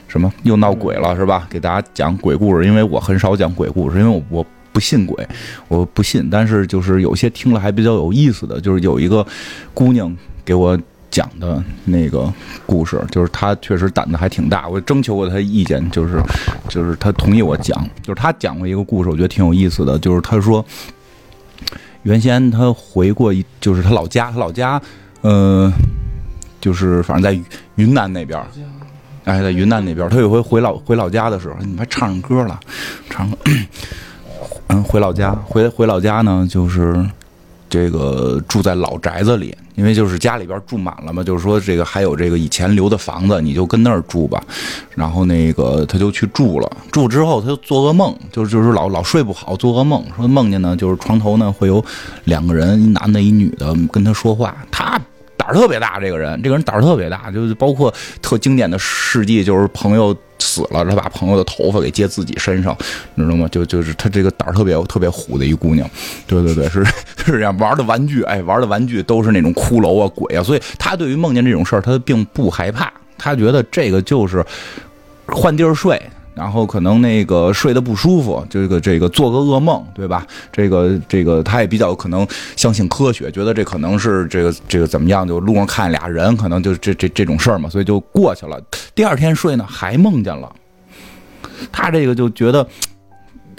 [0.07, 1.45] 什么又闹鬼了是吧？
[1.49, 5.27] 给大家讲鬼故事，因为我很少讲鬼故事，因为我我不信鬼，
[5.67, 6.29] 我不信。
[6.29, 9.25] 但是就是有些听了还比较有意思的，就是有一个
[9.73, 10.79] 姑娘给我
[11.11, 12.31] 讲的那个
[12.65, 16.21] 故事，就是她确实胆子还挺大，我征求过她意见，就是
[16.67, 20.65] 就是她同意我讲，就是她讲过一个故事，我觉得挺有意思的，就是她说。
[22.03, 24.81] 原先她回过一，就是她老家，她老家，
[25.19, 25.69] 呃，
[26.61, 27.37] 就是反正在
[27.75, 28.47] 云南那边儿，
[29.25, 32.57] 哎，在云南那边儿，她有回回老回老家的时候，你还唱上歌了，
[33.09, 33.37] 唱个，
[34.71, 37.03] 嗯，回老家，回回老家呢，就是
[37.67, 44.39] 这个住在老宅子里，因为就是家里边住满了嘛，就是说这个还有这个以前留的房子，你就跟那儿住吧。
[44.95, 51.83] 然后那个他就去住了，住之后他就做噩梦，就是就是老老睡不好，做噩梦，说梦见呢就是床头呢会有
[52.25, 55.01] 两个人，一男的，一女的跟他说话，他。
[55.49, 57.91] 胆儿特别大，这个人，这个人胆儿特别大，就是包括
[58.21, 62.77] 特经典的事迹，就是朋友死了，他把朋友的头发给接自己身上，
[63.15, 63.47] 你知道吗？
[63.51, 65.89] 就就是他这个胆儿特别特别虎的一姑娘，
[66.27, 67.57] 对 对对，是是这样。
[67.57, 74.45] 玩的玩具，哎，玩的玩具都是那种骷髅啊、鬼啊，所以他对于梦见这种事儿，他并不害怕，他觉得这个就是
[75.25, 75.99] 换地儿睡。
[76.39, 80.25] 然后可能那个睡得不舒服，这个这个做个噩梦，对吧？
[80.53, 82.25] 这个这个他也比较可能
[82.55, 85.27] 相信科学，觉得这可能是这个这个怎么样？
[85.27, 88.57] 就路上看俩人，可能就这这这种事儿嘛，所以就过去了。
[88.95, 90.49] 第二天睡呢，还梦见了。
[91.73, 92.65] 他这个就觉得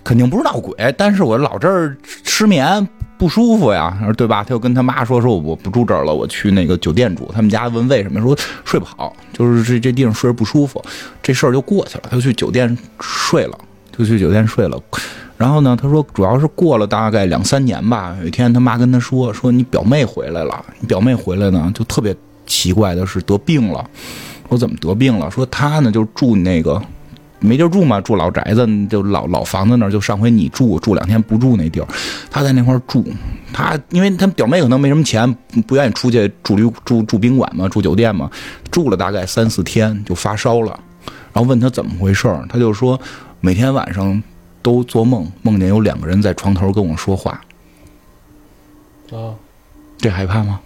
[0.02, 2.88] 肯定不是闹鬼，但是我老这儿失眠
[3.20, 4.42] 不舒服呀，对吧？
[4.42, 7.30] 他就跟他妈说说我不住这儿了，我去那个酒店住。
[7.34, 10.82] 他们家问为什么，说睡不好，就是这这地方睡着不舒服。
[11.22, 13.58] 这事儿就过去了，他就去酒店睡了，
[13.94, 14.82] 就去酒店睡了。
[15.36, 22.16] 然后呢，他说主要是过了大概两三年吧，有一天他妈跟他说说你表妹回来了，你表妹回来呢就特别
[22.46, 23.84] 奇怪的是得病了。
[24.48, 25.30] 说怎么得病了？
[25.30, 26.80] 说他呢就住那个。
[27.40, 29.90] 没地儿住嘛，住老宅子，就老老房子那儿。
[29.90, 31.88] 就上回你住住两天不住那地儿，
[32.30, 33.04] 他在那块儿住。
[33.52, 35.36] 他因为他表妹可能没什么钱，
[35.66, 38.30] 不愿意出去住旅住住宾馆嘛，住酒店嘛。
[38.70, 40.78] 住了大概三四天就发烧了，
[41.32, 43.00] 然后问他怎么回事儿，他就说
[43.40, 44.22] 每天晚上
[44.62, 47.40] 都做梦，梦见有两个人在床头跟我说话。
[49.10, 49.34] 啊，
[49.98, 50.60] 这害怕吗？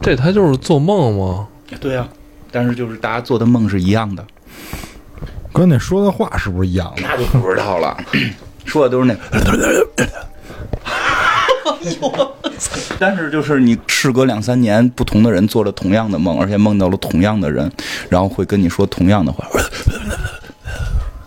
[0.00, 1.48] 这他就是做梦吗？
[1.80, 2.08] 对呀、
[2.50, 4.24] 但是就是大家做的梦是一样的。
[5.52, 7.02] 跟那说的话是不是一样的？
[7.02, 7.96] 那就不知道了，
[8.64, 9.14] 说的都是那。
[12.98, 17.70] 但是就是你事隔两三年，不同的人做了同样的梦，而且梦到了同样的人，
[18.10, 19.46] 然后会跟你说同样的话。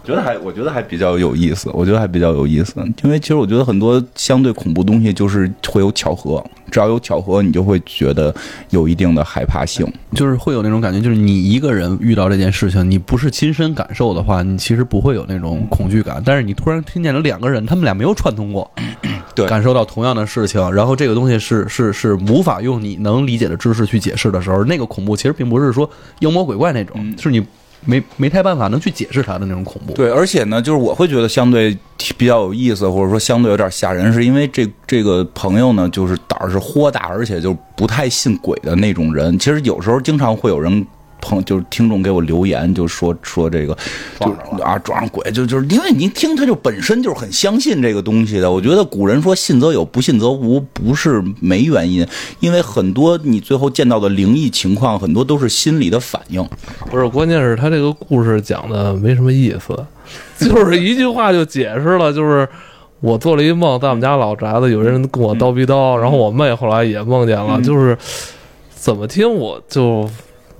[0.03, 1.69] 觉得还，我觉得还比较有意思。
[1.73, 2.73] 我觉得还比较有意思，
[3.03, 8.33] 因为其实我觉得很多相对恐怖东西就是会有巧合，只要有巧合，你就会觉得
[8.69, 9.87] 有一定的害怕性。
[10.13, 16.21] 就是会有那种感觉，就是你一个人遇到这件事情，你不是亲身感受的话，你其实不会有那种恐惧感。
[16.25, 18.69] 但是你突然听见了两个人，他们俩没有串通过，
[19.33, 25.89] 对感受到同样的事情，然后这个东西是是是无法用你能理解的知识去解释的时候，那个恐怖其实并不是说
[26.19, 27.41] 妖魔鬼怪那种，嗯是你
[27.85, 29.93] 没没太办法能去解释它的那种恐怖。
[29.93, 31.77] 对，而且呢，就是我会觉得相对
[32.17, 39.37] 比较有意思，或者说相对有点吓人，是因为这这个朋友呢，就是胆儿是豁大，而且就不太信鬼的那种人。
[39.37, 40.85] 其实有时候经常会有人。
[41.23, 43.75] 朋就是听众给我留言，就说说这个，
[44.19, 44.29] 就
[44.61, 48.51] 啊撞上鬼，就就是因为你听他就本身就是很相信这个东西的。
[48.51, 52.05] 我觉得古人说信则有，不信则无，不是没原因，
[52.41, 56.45] 因为很多你最后见到的灵异情况，很多都是心理的反应。
[56.91, 59.85] 不是，关键是他这个故事讲的没什么意思，
[60.37, 62.47] 就是一句话就解释了，就是
[62.99, 67.97] 我做了一梦，在我们家老宅子有人跟我叨逼叨，然后我妹后来也梦见了，嗯就是
[68.75, 70.09] 怎么听我就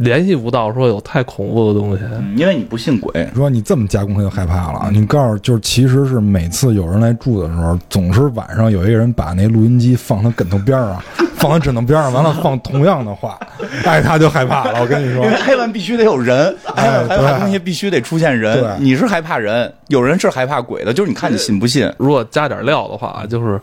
[0.03, 2.03] 联系不到说有太恐怖的东西。
[2.19, 4.89] 嗯因为你不信鬼，说你这么加工，他就害怕了。
[4.91, 11.03] 你告诉，就是其实是每次有人来住的时候，总是晚上有一个人把那录音机放他枕头边儿上，
[11.37, 13.39] 放他枕头边上，完了放同样的话，
[13.85, 14.81] 哎，他就害怕了。
[14.81, 18.77] 我跟你说因为，黑暗必须得有人，挨完害怕对东西必须得出现人。
[18.79, 21.91] 你是害怕人，有人是害怕鬼的，就是你看你信不信。
[21.97, 23.57] 如果加点料的话，就是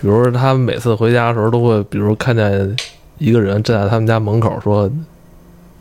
[0.00, 2.76] 比如说他们每次回家的时候都会，比如看见
[3.18, 4.90] 一个人站在他们家门口说：“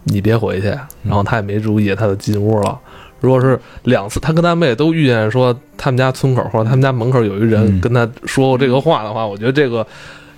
[0.06, 0.68] 你别回去。”
[1.04, 2.80] 然后他也没注意，他就进屋了。
[3.20, 9.86] 如果是两次，他跟他妹都遇见说他们家村口或者他们家门口有一人嗯跟他说过这个话的话，我觉得这个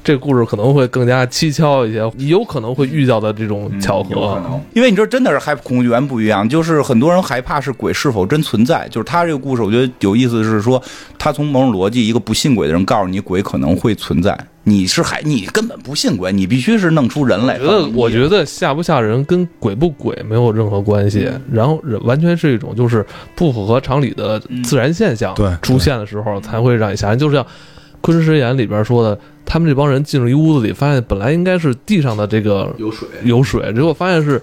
[0.05, 4.39] 这个故事可能会更加蹊跷一些，你有可能会遇到的这种巧嗯有可合。
[4.41, 8.87] 能，因为你知道，真的是害恐惧源不一样，就是很多人害怕是鬼是否真存在。
[8.89, 10.79] 就是他这个故事，我觉得有意思的是说，
[11.17, 17.57] 他从某种逻辑，一个不信鬼的人告诉你鬼可能会存在，你是还你根本不信鬼，你必须是弄出人来。
[17.57, 23.03] 我觉得，我觉得吓不吓人跟鬼不鬼没有任何关系，然后完全是一种就是
[23.33, 27.17] 不符合常理的自然现象对出现的时候才会让你吓人。
[27.17, 27.43] 就像
[28.01, 34.41] 《昆池岩》里边说的，他们这帮人进入一屋子里，发现本来应该是地上的这个有水，有水，结果发现是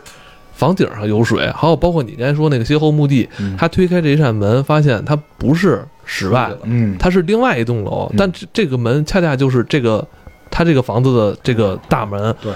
[0.54, 1.50] 房顶上有水。
[1.54, 3.56] 还有包括你刚才说那个歇后墓地，嗯。
[3.56, 8.16] 他推开这一扇门，发现它不是室外，嗯，它是另外一栋楼，嗯。
[8.16, 10.06] 但这这个门恰恰就是这个
[10.52, 12.32] 他这个房子的这个大门。
[12.40, 12.52] 对，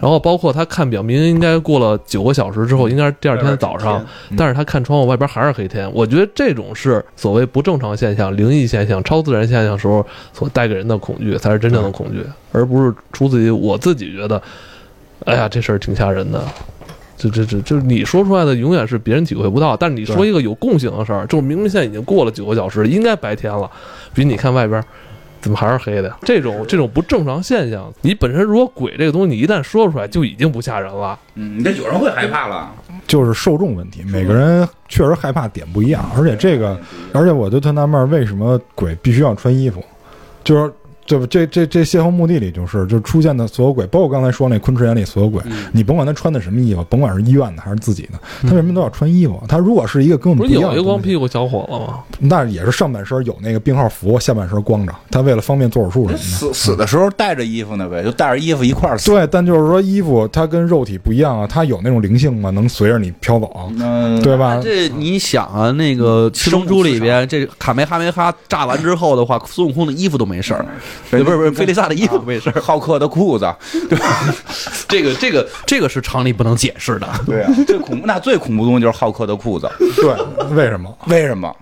[0.00, 4.00] 然后包括他看表，明明应该过了九个小时之后，应该是第二天早上，
[4.30, 5.90] 嗯但是他看窗户外边还是黑天。
[5.92, 14.40] 我觉得这种是所谓不正常现象、灵异现象、超自然现象时候所带给人的恐惧，才是真正的恐惧，而不是出自于我自己觉得，
[15.24, 16.42] 哎呀，这事儿挺吓人的。
[17.16, 19.76] 这这这就是你说出来的，永远是别人体会不到。
[19.76, 23.70] 但是你说一个有共性的事儿，就是明明现在已经过了九个小时，应该白天了，
[24.14, 24.82] 比你看外边
[25.40, 26.16] 怎么还是黑的呀？
[26.22, 31.18] 这种这种不正常现象，你本身如果鬼这个东西，你一旦说出来，就已经不吓人了。
[31.34, 32.70] 嗯，那有人会害怕了。
[33.06, 36.78] 就是受众问题，每个人确实害怕点不一样，而且这个，
[37.12, 39.82] 而且我就特纳闷儿，为什么鬼必须要穿衣服？
[40.44, 40.72] 就是
[41.06, 41.26] 对吧？
[41.28, 49.42] 这这这邂逅墓地里就是，就出现的所有鬼，包括刚才说那昆池岩里所有鬼，嗯你甭管他穿的什么衣服，甭管是医院的还是自己的，他为什么都要穿衣服？
[49.48, 52.00] 他如果是一个根不是有一样的东西光屁股小伙子吗？
[52.20, 56.18] 那也是上半身有那个病号服，下半身光着，他为了方便做手术什么的。
[56.18, 59.10] 死死的时候带着衣服呢呗，就带着衣服一块儿死。
[59.10, 64.60] 对，但就是说衣服它跟肉体不一样啊，它有那种灵性嘛，能随着你飘走，嗯，对吧？
[64.62, 70.70] 这你想啊，那个《七龙珠》里边，这卡梅哈梅哈炸完之后的话，孙悟空的衣服都没事儿，对
[71.10, 72.60] 不是不是，菲利萨的衣服没事儿。
[72.60, 73.52] 浩克的裤子，
[73.88, 73.98] 对
[74.88, 77.08] 这个这个这个是常理不能解释的。
[77.26, 80.96] 对啊，最恐怖那最恐怖的东西就是浩克的裤子， 对，为什么？
[81.06, 81.54] 为什么？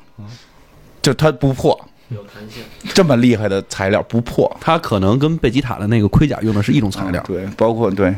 [1.00, 1.78] 就它不破，
[2.08, 4.50] 有弹性，这么厉害的材料不破。
[4.60, 7.22] 它可能跟贝吉塔的那个盔甲用的是一种材料。
[7.26, 8.14] 对，包括对，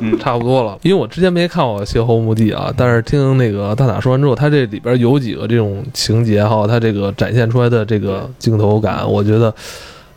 [0.00, 0.78] 嗯，差不多了。
[0.82, 9.54] 因为我之前没看过《邂逅墓地》啊，但是听那个大塔说完之后，他这里边有几个这种情节哈，他这个展现出来的这个镜头感，我觉得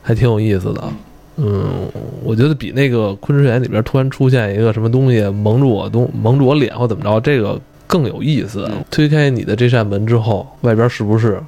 [0.10, 0.84] 还挺有意思的。
[1.36, 1.88] 嗯，
[2.24, 8.68] 我觉得比那个《昆池岩》里边突然出现一个什么东西蒙住我东蒙住我脸或怎么着，这个更有意思。
[8.90, 11.40] 推开你的这扇门之后，外边是不是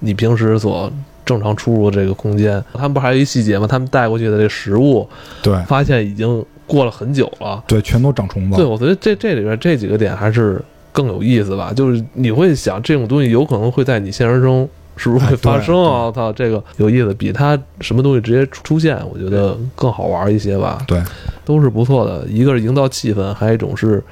[0.00, 0.92] 你平时所
[1.24, 2.62] 正常出入的这个空间？
[2.74, 3.66] 他们不还有一细节吗？
[3.66, 5.08] 他们带过去的这食物，
[5.40, 7.64] 对发现已经过了很久了。
[7.66, 8.56] 对，全都长虫子。
[8.58, 11.72] 对，我觉得这这里边这几个点还是更有意思吧。
[11.74, 14.68] 就是你会想，这种东西有可能会在你现实中
[15.02, 16.04] 是不是会发生啊？
[16.04, 20.76] 我操，这个有意思，比它什么东西直接出现，我觉得更好玩一些吧。
[20.86, 21.02] 对，
[21.42, 22.26] 都是不错的。
[22.28, 24.04] 一个是营造气氛，还有一种是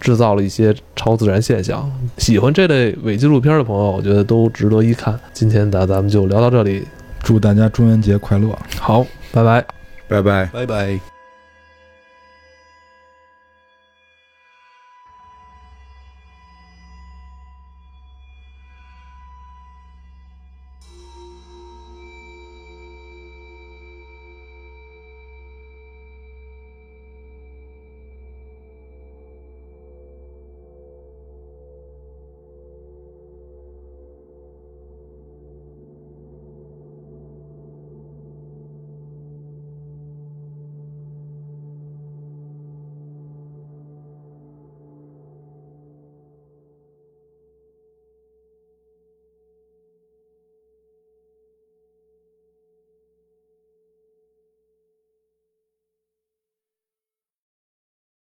[0.00, 1.88] 制造了一些超自然现象。
[2.18, 5.16] 喜欢这类伪纪录片的朋友，我觉得都值得一看。
[5.32, 6.84] 今天咱咱们就聊到这里，
[7.22, 8.48] 祝大家中元节快乐！
[8.80, 9.64] 好，拜拜。
[10.08, 10.46] 拜拜。
[10.46, 11.11] 拜拜。